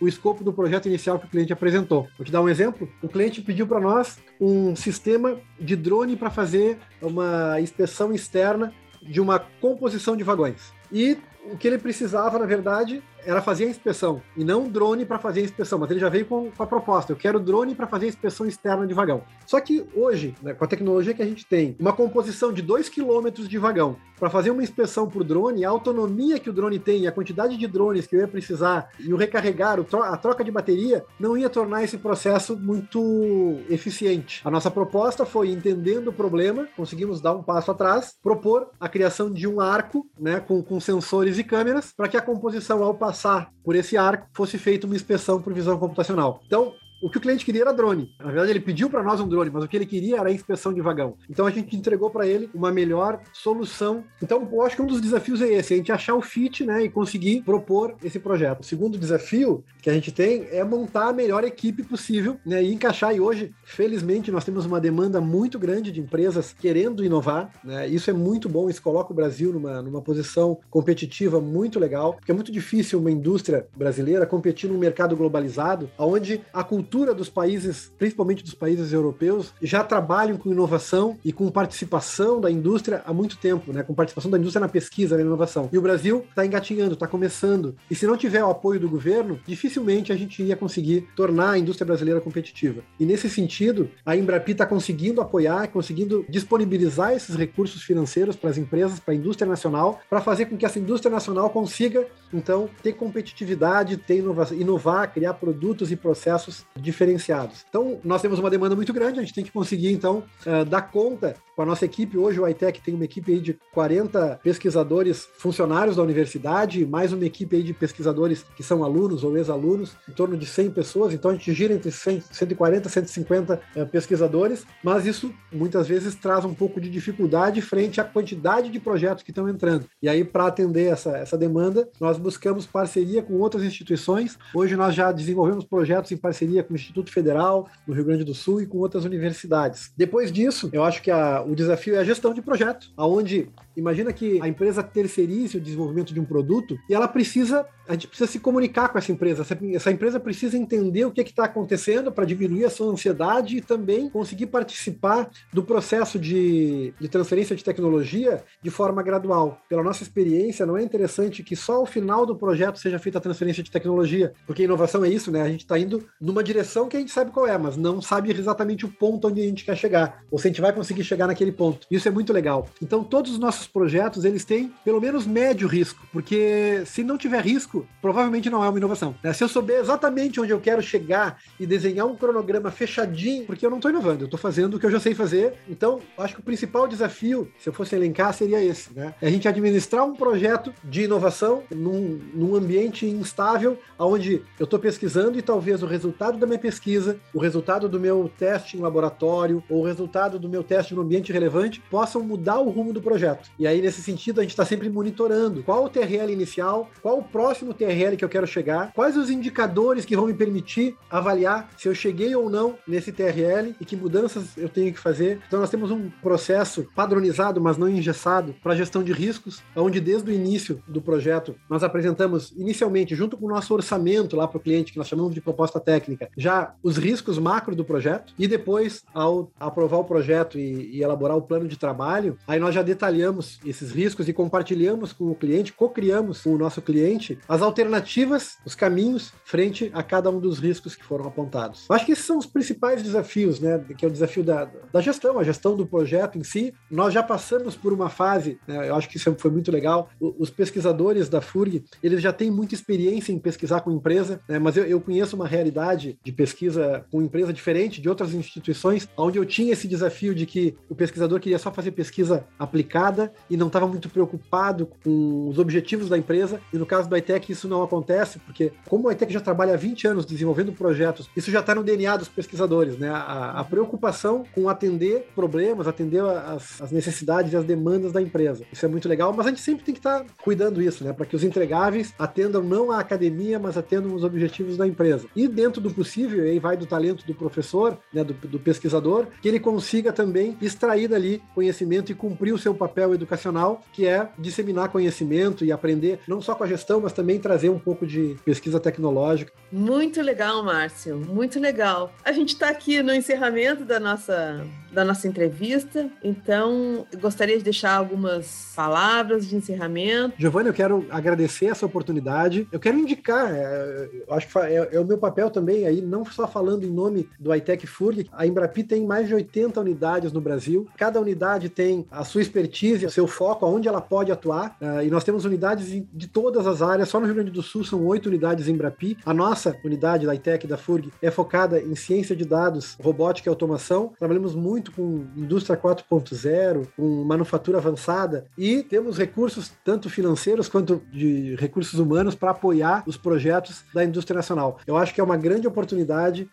o 0.00 0.08
escopo 0.08 0.42
do 0.44 0.52
projeto 0.52 0.86
inicial 0.86 1.18
que 1.18 1.26
o 1.26 1.28
cliente 1.28 1.52
apresentou. 1.52 2.08
Vou 2.16 2.24
te 2.24 2.32
dar 2.32 2.42
um 2.42 2.48
exemplo. 2.48 2.88
O 3.02 3.08
cliente 3.08 3.40
pediu 3.40 3.66
para 3.66 3.80
nós 3.80 4.18
um 4.40 4.74
sistema 4.76 5.38
de 5.58 5.76
drone 5.76 6.16
para 6.16 6.30
fazer 6.30 6.78
uma 7.00 7.60
inspeção 7.60 8.12
externa 8.12 8.72
de 9.02 9.20
uma 9.20 9.38
composição 9.38 10.16
de 10.16 10.24
vagões. 10.24 10.72
E 10.92 11.18
o 11.50 11.56
que 11.56 11.66
ele 11.66 11.78
precisava, 11.78 12.38
na 12.38 12.46
verdade, 12.46 13.02
era 13.26 13.42
fazer 13.42 13.64
a 13.64 13.68
inspeção 13.68 14.22
e 14.36 14.44
não 14.44 14.68
drone 14.68 15.04
para 15.04 15.18
fazer 15.18 15.40
a 15.40 15.44
inspeção, 15.44 15.78
mas 15.78 15.90
ele 15.90 16.00
já 16.00 16.08
veio 16.08 16.24
com, 16.24 16.50
com 16.50 16.62
a 16.62 16.66
proposta: 16.66 17.12
eu 17.12 17.16
quero 17.16 17.40
drone 17.40 17.74
para 17.74 17.86
fazer 17.86 18.06
a 18.06 18.08
inspeção 18.08 18.46
externa 18.46 18.86
de 18.86 18.94
vagão. 18.94 19.22
Só 19.44 19.60
que 19.60 19.84
hoje, 19.94 20.34
né, 20.40 20.54
com 20.54 20.64
a 20.64 20.68
tecnologia 20.68 21.12
que 21.12 21.22
a 21.22 21.26
gente 21.26 21.44
tem, 21.44 21.76
uma 21.78 21.92
composição 21.92 22.52
de 22.52 22.62
2 22.62 22.88
km 22.88 23.30
de 23.46 23.58
vagão 23.58 23.96
para 24.18 24.30
fazer 24.30 24.50
uma 24.50 24.62
inspeção 24.62 25.08
por 25.08 25.24
drone, 25.24 25.64
a 25.64 25.68
autonomia 25.68 26.38
que 26.38 26.48
o 26.48 26.52
drone 26.52 26.78
tem, 26.78 27.06
a 27.06 27.12
quantidade 27.12 27.56
de 27.56 27.66
drones 27.66 28.06
que 28.06 28.16
eu 28.16 28.20
ia 28.20 28.28
precisar 28.28 28.88
e 28.98 29.12
o 29.12 29.16
recarregar, 29.16 29.78
a 29.78 30.16
troca 30.16 30.42
de 30.42 30.50
bateria, 30.50 31.04
não 31.20 31.36
ia 31.36 31.50
tornar 31.50 31.84
esse 31.84 31.98
processo 31.98 32.56
muito 32.56 33.58
eficiente. 33.68 34.40
A 34.44 34.50
nossa 34.50 34.70
proposta 34.70 35.26
foi, 35.26 35.50
entendendo 35.50 36.08
o 36.08 36.12
problema, 36.12 36.66
conseguimos 36.76 37.20
dar 37.20 37.34
um 37.34 37.42
passo 37.42 37.70
atrás, 37.70 38.14
propor 38.22 38.68
a 38.80 38.88
criação 38.88 39.30
de 39.30 39.46
um 39.46 39.60
arco 39.60 40.06
né, 40.18 40.40
com, 40.40 40.62
com 40.62 40.80
sensores 40.80 41.38
e 41.38 41.44
câmeras 41.44 41.92
para 41.94 42.08
que 42.08 42.16
a 42.16 42.22
composição, 42.22 42.82
ao 42.82 42.94
passar 42.94 43.15
passar 43.16 43.50
por 43.64 43.74
esse 43.74 43.96
arco, 43.96 44.28
fosse 44.34 44.58
feita 44.58 44.86
uma 44.86 44.94
inspeção 44.94 45.40
por 45.40 45.52
visão 45.54 45.78
computacional. 45.78 46.42
Então, 46.46 46.74
o 47.00 47.10
que 47.10 47.18
o 47.18 47.20
cliente 47.20 47.44
queria 47.44 47.62
era 47.62 47.72
drone. 47.72 48.14
Na 48.18 48.26
verdade, 48.26 48.50
ele 48.50 48.60
pediu 48.60 48.88
para 48.88 49.02
nós 49.02 49.20
um 49.20 49.28
drone, 49.28 49.50
mas 49.50 49.64
o 49.64 49.68
que 49.68 49.76
ele 49.76 49.86
queria 49.86 50.18
era 50.18 50.28
a 50.28 50.32
inspeção 50.32 50.72
de 50.72 50.80
vagão. 50.80 51.16
Então 51.28 51.46
a 51.46 51.50
gente 51.50 51.76
entregou 51.76 52.10
para 52.10 52.26
ele 52.26 52.48
uma 52.54 52.72
melhor 52.72 53.20
solução. 53.32 54.04
Então, 54.22 54.48
eu 54.50 54.62
acho 54.62 54.76
que 54.76 54.82
um 54.82 54.86
dos 54.86 55.00
desafios 55.00 55.40
é 55.42 55.52
esse, 55.52 55.74
a 55.74 55.76
gente 55.76 55.92
achar 55.92 56.14
o 56.14 56.22
fit, 56.22 56.64
né, 56.64 56.84
e 56.84 56.88
conseguir 56.88 57.42
propor 57.42 57.94
esse 58.02 58.18
projeto. 58.18 58.60
O 58.60 58.64
segundo 58.64 58.98
desafio 58.98 59.64
que 59.82 59.90
a 59.90 59.92
gente 59.92 60.10
tem 60.10 60.46
é 60.50 60.64
montar 60.64 61.08
a 61.08 61.12
melhor 61.12 61.44
equipe 61.44 61.82
possível, 61.82 62.38
né, 62.44 62.62
e 62.62 62.72
encaixar. 62.72 63.14
E 63.14 63.20
hoje, 63.20 63.52
felizmente, 63.64 64.30
nós 64.30 64.44
temos 64.44 64.64
uma 64.64 64.80
demanda 64.80 65.20
muito 65.20 65.58
grande 65.58 65.92
de 65.92 66.00
empresas 66.00 66.54
querendo 66.58 67.04
inovar, 67.04 67.50
né? 67.62 67.86
Isso 67.88 68.10
é 68.10 68.12
muito 68.12 68.48
bom, 68.48 68.68
isso 68.68 68.82
coloca 68.82 69.12
o 69.12 69.16
Brasil 69.16 69.52
numa, 69.52 69.82
numa 69.82 70.02
posição 70.02 70.58
competitiva 70.70 71.40
muito 71.40 71.78
legal, 71.78 72.14
porque 72.14 72.30
é 72.30 72.34
muito 72.34 72.52
difícil 72.52 72.98
uma 72.98 73.10
indústria 73.10 73.66
brasileira 73.76 74.26
competir 74.26 74.68
num 74.68 74.78
mercado 74.78 75.16
globalizado, 75.16 75.90
onde 75.98 76.40
a 76.52 76.64
cultura 76.64 76.85
cultura 76.86 77.12
dos 77.12 77.28
países, 77.28 77.92
principalmente 77.98 78.44
dos 78.44 78.54
países 78.54 78.92
europeus, 78.92 79.52
já 79.60 79.82
trabalham 79.82 80.36
com 80.36 80.52
inovação 80.52 81.18
e 81.24 81.32
com 81.32 81.50
participação 81.50 82.40
da 82.40 82.48
indústria 82.48 83.02
há 83.04 83.12
muito 83.12 83.36
tempo, 83.38 83.72
né? 83.72 83.82
Com 83.82 83.92
participação 83.92 84.30
da 84.30 84.38
indústria 84.38 84.60
na 84.60 84.68
pesquisa, 84.68 85.16
na 85.16 85.22
inovação. 85.22 85.68
E 85.72 85.76
o 85.76 85.82
Brasil 85.82 86.24
está 86.30 86.46
engatinhando, 86.46 86.94
está 86.94 87.08
começando. 87.08 87.74
E 87.90 87.94
se 87.96 88.06
não 88.06 88.16
tiver 88.16 88.44
o 88.44 88.50
apoio 88.50 88.78
do 88.78 88.88
governo, 88.88 89.40
dificilmente 89.44 90.12
a 90.12 90.16
gente 90.16 90.40
ia 90.44 90.54
conseguir 90.54 91.08
tornar 91.16 91.50
a 91.50 91.58
indústria 91.58 91.84
brasileira 91.84 92.20
competitiva. 92.20 92.82
E 93.00 93.04
nesse 93.04 93.28
sentido, 93.28 93.90
a 94.04 94.16
Embrapi 94.16 94.52
está 94.52 94.64
conseguindo 94.64 95.20
apoiar, 95.20 95.66
conseguindo 95.68 96.24
disponibilizar 96.28 97.12
esses 97.12 97.34
recursos 97.34 97.82
financeiros 97.82 98.36
para 98.36 98.50
as 98.50 98.58
empresas, 98.58 99.00
para 99.00 99.12
a 99.12 99.16
indústria 99.16 99.48
nacional, 99.48 100.00
para 100.08 100.20
fazer 100.20 100.46
com 100.46 100.56
que 100.56 100.64
essa 100.64 100.78
indústria 100.78 101.10
nacional 101.10 101.50
consiga, 101.50 102.06
então, 102.32 102.70
ter 102.80 102.92
competitividade, 102.92 103.96
ter 103.96 104.18
inovar, 104.18 104.52
inovar 104.52 105.12
criar 105.12 105.34
produtos 105.34 105.90
e 105.90 105.96
processos 105.96 106.64
diferenciados. 106.80 107.64
Então, 107.68 107.98
nós 108.04 108.22
temos 108.22 108.38
uma 108.38 108.50
demanda 108.50 108.76
muito 108.76 108.92
grande, 108.92 109.18
a 109.18 109.22
gente 109.22 109.34
tem 109.34 109.44
que 109.44 109.52
conseguir, 109.52 109.92
então, 109.92 110.22
uh, 110.46 110.64
dar 110.64 110.82
conta 110.82 111.34
com 111.54 111.62
a 111.62 111.66
nossa 111.66 111.86
equipe. 111.86 112.18
Hoje, 112.18 112.38
o 112.38 112.46
iTech 112.46 112.80
tem 112.82 112.94
uma 112.94 113.04
equipe 113.04 113.40
de 113.40 113.58
40 113.72 114.40
pesquisadores 114.42 115.26
funcionários 115.38 115.96
da 115.96 116.02
universidade, 116.02 116.84
mais 116.84 117.12
uma 117.12 117.24
equipe 117.24 117.62
de 117.62 117.72
pesquisadores 117.72 118.44
que 118.54 118.62
são 118.62 118.84
alunos 118.84 119.24
ou 119.24 119.36
ex-alunos, 119.36 119.96
em 120.06 120.12
torno 120.12 120.36
de 120.36 120.44
100 120.44 120.70
pessoas. 120.70 121.14
Então, 121.14 121.30
a 121.30 121.34
gente 121.34 121.52
gira 121.54 121.72
entre 121.72 121.90
100, 121.90 122.20
140 122.30 122.88
e 122.88 122.90
150 122.90 123.60
uh, 123.74 123.86
pesquisadores, 123.86 124.66
mas 124.84 125.06
isso 125.06 125.32
muitas 125.50 125.88
vezes 125.88 126.14
traz 126.14 126.44
um 126.44 126.52
pouco 126.52 126.80
de 126.80 126.90
dificuldade 126.90 127.62
frente 127.62 128.00
à 128.00 128.04
quantidade 128.04 128.68
de 128.68 128.78
projetos 128.78 129.22
que 129.22 129.30
estão 129.30 129.48
entrando. 129.48 129.86
E 130.02 130.08
aí, 130.08 130.24
para 130.24 130.46
atender 130.46 130.92
essa, 130.92 131.16
essa 131.16 131.38
demanda, 131.38 131.88
nós 131.98 132.18
buscamos 132.18 132.66
parceria 132.66 133.22
com 133.22 133.34
outras 133.34 133.64
instituições. 133.64 134.38
Hoje, 134.54 134.76
nós 134.76 134.94
já 134.94 135.10
desenvolvemos 135.10 135.64
projetos 135.64 136.12
em 136.12 136.16
parceria 136.16 136.65
com 136.66 136.74
o 136.74 136.76
Instituto 136.76 137.12
Federal, 137.12 137.68
no 137.86 137.94
Rio 137.94 138.04
Grande 138.04 138.24
do 138.24 138.34
Sul 138.34 138.60
e 138.60 138.66
com 138.66 138.78
outras 138.78 139.04
universidades. 139.04 139.92
Depois 139.96 140.30
disso, 140.30 140.68
eu 140.72 140.84
acho 140.84 141.02
que 141.02 141.10
a, 141.10 141.42
o 141.42 141.54
desafio 141.54 141.94
é 141.94 141.98
a 141.98 142.04
gestão 142.04 142.34
de 142.34 142.42
projeto, 142.42 142.90
aonde 142.96 143.48
Imagina 143.76 144.10
que 144.12 144.40
a 144.40 144.48
empresa 144.48 144.82
terceirize 144.82 145.58
o 145.58 145.60
desenvolvimento 145.60 146.14
de 146.14 146.18
um 146.18 146.24
produto 146.24 146.78
e 146.88 146.94
ela 146.94 147.06
precisa, 147.06 147.66
a 147.86 147.92
gente 147.92 148.08
precisa 148.08 148.30
se 148.30 148.40
comunicar 148.40 148.88
com 148.88 148.96
essa 148.96 149.12
empresa. 149.12 149.42
Essa, 149.42 149.58
essa 149.74 149.90
empresa 149.90 150.18
precisa 150.18 150.56
entender 150.56 151.04
o 151.04 151.10
que 151.10 151.20
está 151.20 151.44
acontecendo 151.44 152.10
para 152.10 152.24
diminuir 152.24 152.64
a 152.64 152.70
sua 152.70 152.90
ansiedade 152.90 153.58
e 153.58 153.60
também 153.60 154.08
conseguir 154.08 154.46
participar 154.46 155.28
do 155.52 155.62
processo 155.62 156.18
de, 156.18 156.94
de 156.98 157.08
transferência 157.08 157.54
de 157.54 157.62
tecnologia 157.62 158.42
de 158.62 158.70
forma 158.70 159.02
gradual. 159.02 159.60
Pela 159.68 159.82
nossa 159.82 160.02
experiência, 160.02 160.64
não 160.64 160.78
é 160.78 160.82
interessante 160.82 161.42
que 161.42 161.54
só 161.54 161.74
ao 161.74 161.86
final 161.86 162.24
do 162.24 162.34
projeto 162.34 162.78
seja 162.78 162.98
feita 162.98 163.18
a 163.18 163.20
transferência 163.20 163.62
de 163.62 163.70
tecnologia, 163.70 164.32
porque 164.46 164.62
inovação 164.62 165.04
é 165.04 165.10
isso, 165.10 165.30
né? 165.30 165.42
A 165.42 165.48
gente 165.48 165.60
está 165.60 165.78
indo 165.78 166.02
numa 166.18 166.42
direção 166.42 166.55
que 166.88 166.96
a 166.96 167.00
gente 167.00 167.12
sabe 167.12 167.30
qual 167.30 167.46
é, 167.46 167.56
mas 167.56 167.76
não 167.76 168.00
sabe 168.00 168.30
exatamente 168.30 168.84
o 168.84 168.88
ponto 168.88 169.28
onde 169.28 169.40
a 169.40 169.44
gente 169.44 169.64
quer 169.64 169.76
chegar, 169.76 170.22
ou 170.30 170.38
se 170.38 170.46
a 170.46 170.50
gente 170.50 170.60
vai 170.60 170.72
conseguir 170.72 171.04
chegar 171.04 171.26
naquele 171.26 171.52
ponto. 171.52 171.86
Isso 171.90 172.08
é 172.08 172.10
muito 172.10 172.32
legal. 172.32 172.68
Então, 172.82 173.02
todos 173.02 173.32
os 173.32 173.38
nossos 173.38 173.66
projetos 173.66 174.24
eles 174.24 174.44
têm 174.44 174.72
pelo 174.84 175.00
menos 175.00 175.26
médio 175.26 175.68
risco, 175.68 176.06
porque 176.12 176.82
se 176.86 177.02
não 177.02 177.18
tiver 177.18 177.42
risco, 177.44 177.86
provavelmente 178.00 178.50
não 178.50 178.64
é 178.64 178.68
uma 178.68 178.78
inovação. 178.78 179.14
Né? 179.22 179.32
Se 179.32 179.44
eu 179.44 179.48
souber 179.48 179.80
exatamente 179.80 180.40
onde 180.40 180.52
eu 180.52 180.60
quero 180.60 180.82
chegar 180.82 181.38
e 181.58 181.66
desenhar 181.66 182.06
um 182.06 182.16
cronograma 182.16 182.70
fechadinho, 182.70 183.44
porque 183.46 183.64
eu 183.64 183.70
não 183.70 183.78
estou 183.78 183.90
inovando, 183.90 184.22
eu 184.22 184.26
estou 184.26 184.38
fazendo 184.38 184.74
o 184.74 184.80
que 184.80 184.86
eu 184.86 184.90
já 184.90 185.00
sei 185.00 185.14
fazer. 185.14 185.54
Então, 185.68 186.00
acho 186.18 186.34
que 186.34 186.40
o 186.40 186.44
principal 186.44 186.86
desafio, 186.86 187.50
se 187.58 187.68
eu 187.68 187.72
fosse 187.72 187.94
elencar, 187.94 188.32
seria 188.32 188.62
esse, 188.62 188.92
né? 188.94 189.14
É 189.20 189.28
a 189.28 189.30
gente 189.30 189.48
administrar 189.48 190.04
um 190.04 190.14
projeto 190.14 190.72
de 190.84 191.02
inovação 191.02 191.62
num, 191.70 192.20
num 192.34 192.54
ambiente 192.54 193.06
instável, 193.06 193.78
onde 193.98 194.42
eu 194.58 194.64
estou 194.64 194.78
pesquisando 194.78 195.38
e 195.38 195.42
talvez 195.42 195.82
o 195.82 195.86
resultado 195.86 196.38
da 196.38 196.45
minha 196.46 196.58
pesquisa, 196.58 197.18
o 197.34 197.38
resultado 197.38 197.88
do 197.88 198.00
meu 198.00 198.30
teste 198.38 198.76
em 198.76 198.80
laboratório, 198.80 199.62
ou 199.68 199.80
o 199.80 199.86
resultado 199.86 200.38
do 200.38 200.48
meu 200.48 200.62
teste 200.62 200.94
no 200.94 201.02
ambiente 201.02 201.32
relevante 201.32 201.82
possam 201.90 202.22
mudar 202.22 202.58
o 202.58 202.70
rumo 202.70 202.92
do 202.92 203.02
projeto. 203.02 203.50
E 203.58 203.66
aí, 203.66 203.80
nesse 203.80 204.02
sentido, 204.02 204.40
a 204.40 204.42
gente 204.42 204.50
está 204.50 204.64
sempre 204.64 204.88
monitorando 204.88 205.62
qual 205.62 205.84
o 205.84 205.88
TRL 205.88 206.32
inicial, 206.32 206.90
qual 207.02 207.18
o 207.18 207.22
próximo 207.22 207.74
TRL 207.74 208.16
que 208.16 208.24
eu 208.24 208.28
quero 208.28 208.46
chegar, 208.46 208.92
quais 208.92 209.16
os 209.16 209.30
indicadores 209.30 210.04
que 210.04 210.16
vão 210.16 210.26
me 210.26 210.34
permitir 210.34 210.96
avaliar 211.10 211.70
se 211.76 211.88
eu 211.88 211.94
cheguei 211.94 212.34
ou 212.34 212.48
não 212.48 212.76
nesse 212.86 213.12
TRL 213.12 213.74
e 213.80 213.84
que 213.84 213.96
mudanças 213.96 214.56
eu 214.56 214.68
tenho 214.68 214.92
que 214.92 214.98
fazer. 214.98 215.40
Então, 215.46 215.60
nós 215.60 215.70
temos 215.70 215.90
um 215.90 216.10
processo 216.22 216.88
padronizado, 216.94 217.60
mas 217.60 217.76
não 217.76 217.88
engessado, 217.88 218.54
para 218.62 218.74
gestão 218.74 219.02
de 219.02 219.12
riscos, 219.12 219.62
onde 219.74 220.00
desde 220.00 220.30
o 220.30 220.34
início 220.34 220.82
do 220.86 221.00
projeto 221.00 221.54
nós 221.68 221.82
apresentamos, 221.82 222.52
inicialmente, 222.56 223.14
junto 223.14 223.36
com 223.36 223.46
o 223.46 223.48
nosso 223.48 223.72
orçamento 223.74 224.36
lá 224.36 224.46
para 224.46 224.58
o 224.58 224.60
cliente, 224.60 224.92
que 224.92 224.98
nós 224.98 225.08
chamamos 225.08 225.34
de 225.34 225.40
proposta 225.40 225.80
técnica, 225.80 226.28
já 226.36 226.74
os 226.82 226.96
riscos 226.96 227.38
macro 227.38 227.74
do 227.74 227.84
projeto, 227.84 228.34
e 228.38 228.46
depois, 228.46 229.02
ao 229.14 229.50
aprovar 229.58 229.98
o 229.98 230.04
projeto 230.04 230.58
e, 230.58 230.96
e 230.96 231.02
elaborar 231.02 231.36
o 231.36 231.42
plano 231.42 231.66
de 231.66 231.76
trabalho, 231.76 232.38
aí 232.46 232.58
nós 232.58 232.74
já 232.74 232.82
detalhamos 232.82 233.58
esses 233.64 233.90
riscos 233.90 234.28
e 234.28 234.32
compartilhamos 234.32 235.12
com 235.12 235.30
o 235.30 235.34
cliente, 235.34 235.72
co-criamos 235.72 236.42
com 236.42 236.54
o 236.54 236.58
nosso 236.58 236.82
cliente 236.82 237.38
as 237.48 237.62
alternativas, 237.62 238.58
os 238.64 238.74
caminhos 238.74 239.32
frente 239.44 239.90
a 239.94 240.02
cada 240.02 240.30
um 240.30 240.40
dos 240.40 240.58
riscos 240.58 240.94
que 240.94 241.04
foram 241.04 241.26
apontados. 241.26 241.86
Acho 241.90 242.06
que 242.06 242.12
esses 242.12 242.24
são 242.24 242.38
os 242.38 242.46
principais 242.46 243.02
desafios, 243.02 243.60
né? 243.60 243.82
Que 243.96 244.04
é 244.04 244.08
o 244.08 244.10
desafio 244.10 244.42
da, 244.42 244.68
da 244.92 245.00
gestão, 245.00 245.38
a 245.38 245.44
gestão 245.44 245.76
do 245.76 245.86
projeto 245.86 246.38
em 246.38 246.44
si. 246.44 246.74
Nós 246.90 247.12
já 247.12 247.22
passamos 247.22 247.76
por 247.76 247.92
uma 247.92 248.08
fase, 248.08 248.58
né, 248.66 248.88
eu 248.88 248.94
acho 248.94 249.08
que 249.08 249.16
isso 249.16 249.34
foi 249.38 249.50
muito 249.50 249.70
legal. 249.70 250.08
Os 250.20 250.50
pesquisadores 250.50 251.28
da 251.28 251.40
FURG, 251.40 251.84
eles 252.02 252.20
já 252.20 252.32
têm 252.32 252.50
muita 252.50 252.74
experiência 252.74 253.32
em 253.32 253.38
pesquisar 253.38 253.80
com 253.80 253.90
empresa, 253.90 254.40
né, 254.48 254.58
mas 254.58 254.76
eu, 254.76 254.84
eu 254.84 255.00
conheço 255.00 255.36
uma 255.36 255.46
realidade 255.46 256.18
de 256.26 256.32
pesquisa 256.32 257.04
com 257.08 257.22
empresa 257.22 257.52
diferente 257.52 258.00
de 258.00 258.08
outras 258.08 258.34
instituições, 258.34 259.08
onde 259.16 259.38
eu 259.38 259.44
tinha 259.44 259.72
esse 259.72 259.86
desafio 259.86 260.34
de 260.34 260.44
que 260.44 260.74
o 260.88 260.94
pesquisador 260.94 261.38
queria 261.38 261.58
só 261.58 261.70
fazer 261.70 261.92
pesquisa 261.92 262.44
aplicada 262.58 263.32
e 263.48 263.56
não 263.56 263.68
estava 263.68 263.86
muito 263.86 264.08
preocupado 264.08 264.88
com 265.04 265.48
os 265.48 265.56
objetivos 265.56 266.08
da 266.08 266.18
empresa. 266.18 266.60
E 266.72 266.78
no 266.78 266.84
caso 266.84 267.08
do 267.08 267.16
iTech 267.16 267.52
isso 267.52 267.68
não 267.68 267.80
acontece, 267.80 268.40
porque 268.40 268.72
como 268.88 269.06
o 269.06 269.12
iTech 269.12 269.32
já 269.32 269.40
trabalha 269.40 269.74
há 269.74 269.76
20 269.76 270.08
anos 270.08 270.26
desenvolvendo 270.26 270.72
projetos, 270.72 271.30
isso 271.36 271.48
já 271.48 271.60
está 271.60 271.76
no 271.76 271.84
DNA 271.84 272.16
dos 272.16 272.28
pesquisadores, 272.28 272.98
né? 272.98 273.08
A, 273.08 273.60
a, 273.60 273.64
preocupação 273.64 274.44
com 274.52 274.68
atender 274.68 275.28
problemas, 275.34 275.86
atender 275.86 276.22
as, 276.22 276.80
as, 276.82 276.90
necessidades 276.90 277.52
e 277.52 277.56
as 277.56 277.64
demandas 277.64 278.10
da 278.10 278.20
empresa. 278.20 278.64
Isso 278.72 278.84
é 278.84 278.88
muito 278.88 279.08
legal, 279.08 279.32
mas 279.32 279.46
a 279.46 279.50
gente 279.50 279.60
sempre 279.60 279.84
tem 279.84 279.94
que 279.94 280.00
estar 280.00 280.24
tá 280.24 280.26
cuidando 280.42 280.82
isso, 280.82 281.04
né? 281.04 281.12
Para 281.12 281.26
que 281.26 281.36
os 281.36 281.44
entregáveis 281.44 282.12
atendam 282.18 282.62
não 282.62 282.90
a 282.90 282.98
academia, 282.98 283.60
mas 283.60 283.76
atendam 283.76 284.12
os 284.12 284.24
objetivos 284.24 284.76
da 284.76 284.86
empresa. 284.86 285.26
E 285.36 285.46
dentro 285.46 285.80
do 285.80 285.90
possível, 285.90 286.15
aí 286.24 286.58
vai 286.58 286.76
do 286.76 286.86
talento 286.86 287.26
do 287.26 287.34
professor, 287.34 287.98
né? 288.12 288.24
do, 288.24 288.32
do 288.32 288.58
pesquisador, 288.58 289.26
que 289.40 289.48
ele 289.48 289.60
consiga 289.60 290.12
também 290.12 290.56
extrair 290.60 291.08
dali 291.08 291.42
conhecimento 291.54 292.10
e 292.10 292.14
cumprir 292.14 292.52
o 292.52 292.58
seu 292.58 292.74
papel 292.74 293.14
educacional 293.14 293.26
educacional, 293.26 293.82
que 293.92 294.06
é 294.06 294.28
disseminar 294.38 294.88
conhecimento 294.88 295.64
e 295.64 295.72
aprender 295.72 296.20
não 296.26 296.40
só 296.40 296.54
com 296.54 296.64
a 296.64 296.66
gestão, 296.66 297.00
mas 297.00 297.12
também 297.12 297.38
trazer 297.38 297.68
um 297.68 297.78
pouco 297.78 298.06
de 298.06 298.36
pesquisa 298.44 298.80
tecnológica. 298.80 299.52
Muito 299.70 300.20
legal, 300.22 300.62
Márcio, 300.64 301.16
muito 301.16 301.58
legal. 301.58 302.12
A 302.24 302.32
gente 302.32 302.50
está 302.50 302.68
aqui 302.68 303.02
no 303.02 303.12
encerramento 303.12 303.84
da 303.84 303.98
nossa, 303.98 304.64
da 304.92 305.04
nossa 305.04 305.26
entrevista, 305.28 306.08
então 306.22 307.06
gostaria 307.20 307.58
de 307.58 307.64
deixar 307.64 307.94
algumas 307.94 308.72
palavras 308.74 309.46
de 309.48 309.56
encerramento. 309.56 310.34
Giovanni, 310.38 310.68
eu 310.68 310.74
quero 310.74 311.06
agradecer 311.10 311.66
essa 311.66 311.86
oportunidade. 311.86 312.66
Eu 312.70 312.80
quero 312.80 312.98
indicar, 312.98 313.52
é, 313.52 314.08
acho 314.30 314.48
que 314.48 314.58
é, 314.58 314.88
é, 314.92 315.00
o 315.00 315.04
meu 315.04 315.18
papel 315.18 315.50
também 315.50 315.86
aí, 315.86 315.95
não 316.00 316.24
só 316.24 316.46
falando 316.46 316.84
em 316.84 316.90
nome 316.90 317.28
do 317.38 317.54
iTech 317.54 317.86
FURG, 317.86 318.28
a 318.32 318.46
Embrapi 318.46 318.84
tem 318.84 319.06
mais 319.06 319.26
de 319.28 319.34
80 319.34 319.80
unidades 319.80 320.32
no 320.32 320.40
Brasil. 320.40 320.86
Cada 320.96 321.20
unidade 321.20 321.68
tem 321.68 322.06
a 322.10 322.24
sua 322.24 322.42
expertise, 322.42 323.06
o 323.06 323.10
seu 323.10 323.26
foco, 323.26 323.64
aonde 323.64 323.88
ela 323.88 324.00
pode 324.00 324.32
atuar. 324.32 324.76
Uh, 324.80 325.02
e 325.02 325.10
nós 325.10 325.24
temos 325.24 325.44
unidades 325.44 326.04
de 326.12 326.26
todas 326.26 326.66
as 326.66 326.82
áreas. 326.82 327.08
Só 327.08 327.20
no 327.20 327.26
Rio 327.26 327.34
Grande 327.34 327.50
do 327.50 327.62
Sul 327.62 327.84
são 327.84 328.04
oito 328.06 328.28
unidades 328.28 328.68
em 328.68 328.76
Brapi. 328.76 329.16
A 329.24 329.34
nossa 329.34 329.76
unidade 329.84 330.26
da 330.26 330.34
ITEC, 330.34 330.66
da 330.66 330.76
FURG, 330.76 331.12
é 331.20 331.30
focada 331.30 331.80
em 331.80 331.94
ciência 331.94 332.34
de 332.34 332.44
dados, 332.44 332.96
robótica 333.00 333.48
e 333.48 333.50
automação. 333.50 334.12
Trabalhamos 334.18 334.54
muito 334.54 334.92
com 334.92 335.24
indústria 335.36 335.76
4.0, 335.76 336.86
com 336.96 337.24
manufatura 337.24 337.78
avançada 337.78 338.46
e 338.56 338.82
temos 338.82 339.18
recursos 339.18 339.72
tanto 339.84 340.08
financeiros 340.08 340.68
quanto 340.68 341.02
de 341.12 341.54
recursos 341.56 341.98
humanos 341.98 342.34
para 342.34 342.50
apoiar 342.50 343.02
os 343.06 343.16
projetos 343.16 343.84
da 343.92 344.04
indústria 344.04 344.36
nacional. 344.36 344.78
Eu 344.86 344.96
acho 344.96 345.14
que 345.14 345.20
é 345.20 345.24
uma 345.24 345.36
grande 345.36 345.66
oportunidade 345.66 345.85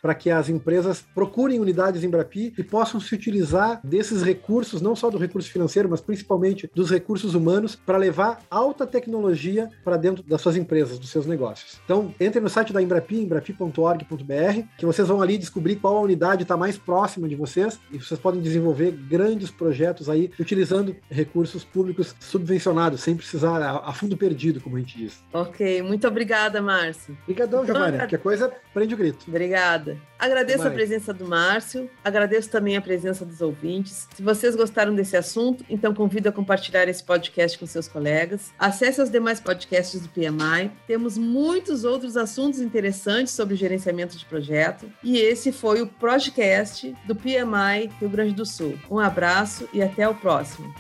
para 0.02 0.13
que 0.13 0.30
as 0.30 0.50
empresas 0.50 1.04
procurem 1.13 1.60
unidades 1.60 2.04
em 2.04 2.10
Brapi 2.10 2.54
e 2.58 2.63
possam 2.63 3.00
se 3.00 3.13
utilizar 3.15 3.80
desses 3.84 4.22
recursos, 4.22 4.82
não 4.82 4.96
só 4.96 5.10
do 5.10 5.17
recurso 5.17 5.50
financeiro, 5.50 5.89
mas 5.89 6.02
principalmente 6.02 6.69
dos 6.74 6.89
recursos 6.89 7.34
humanos 7.34 7.76
para 7.76 7.98
levar 7.98 8.39
alta 8.50 8.86
tecnologia 8.86 9.69
para 9.84 9.98
dentro 9.98 10.24
das 10.24 10.41
suas 10.41 10.56
empresas, 10.56 11.00
dos 11.00 11.10
seus 11.10 11.26
negócios. 11.26 11.80
Então, 11.86 12.13
entre 12.19 12.39
no 12.39 12.50
site 12.50 12.74
da 12.74 12.82
Embrapi, 12.82 13.22
embrapi.org.br, 13.22 14.67
que 14.78 14.86
vocês 14.86 15.08
vão 15.08 15.22
ali 15.22 15.38
descobrir 15.38 15.78
qual 15.78 15.98
a 15.98 16.02
unidade 16.02 16.43
está 16.43 16.58
mais 16.58 16.78
próxima 16.78 17.28
de 17.28 17.36
vocês 17.36 17.80
e 17.91 17.98
vocês 17.98 18.19
podem 18.19 18.41
desenvolver 18.41 18.91
grandes 18.91 19.50
projetos 19.52 20.10
aí 20.10 20.32
utilizando 20.39 20.96
recursos 21.10 21.63
públicos 21.63 22.15
subvencionados, 22.19 23.02
sem 23.02 23.15
precisar 23.15 23.62
a, 23.62 23.93
fundo 23.93 24.17
perdido, 24.17 24.60
como 24.62 24.76
a 24.76 24.80
gente 24.80 24.98
diz. 24.98 25.24
Ok, 25.32 25.82
muito 25.82 26.08
obrigada, 26.08 26.62
Márcio. 26.62 27.17
Obrigadão, 27.24 27.65
Giovanni. 27.65 27.98
Qualquer 28.04 28.19
coisa, 28.19 28.52
prende 28.74 28.93
o 28.93 28.98
grito. 28.98 29.23
Obrigada. 29.28 29.98
Agradeço 30.18 30.66
a 30.66 30.72
presença 30.72 31.14
do 31.14 31.28
Márcio, 31.28 31.90
agradeço 32.04 32.50
também 32.50 32.78
a 32.78 32.82
presença 32.82 33.26
dos 33.26 33.42
ouvintes. 33.42 34.08
Se 34.16 34.24
vocês 34.24 34.56
gostaram 34.56 34.96
desse 34.96 35.18
assunto, 35.18 35.66
então 35.70 35.94
convido 35.94 36.30
a 36.30 36.32
compartilhar 36.32 36.88
esse 36.88 37.04
podcast 37.04 37.58
com 37.60 37.66
seus 37.66 37.88
colegas. 37.88 38.54
Acesse 38.58 39.02
os 39.02 39.10
demais 39.10 39.42
podcasts 39.42 40.00
do 40.00 40.10
PMI. 40.10 40.72
Temos 40.88 41.18
muitos 41.18 41.84
outros 41.84 42.16
assuntos 42.16 42.62
interessantes 42.62 43.34
sobre 43.34 43.56
gerenciamento 43.56 44.18
de 44.18 44.26
projeto. 44.26 44.90
E 45.04 45.18
esse 45.18 45.52
foi 45.52 45.82
o 45.82 45.88
podcast 45.88 46.96
do 47.06 47.16
PMI 47.16 47.90
Rio 48.00 48.10
Grande 48.10 48.34
do 48.34 48.46
Sul. 48.46 48.80
Um 48.90 49.00
abraço 49.00 49.68
e 49.74 49.84
até 49.84 50.08
o 50.08 50.16
próximo. 50.16 50.74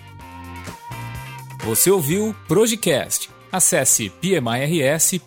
Você 1.63 1.89
ouviu 1.89 2.35
Projecast. 2.47 3.29
Acesse 3.51 4.09
pmirs.org.br. 4.09 5.23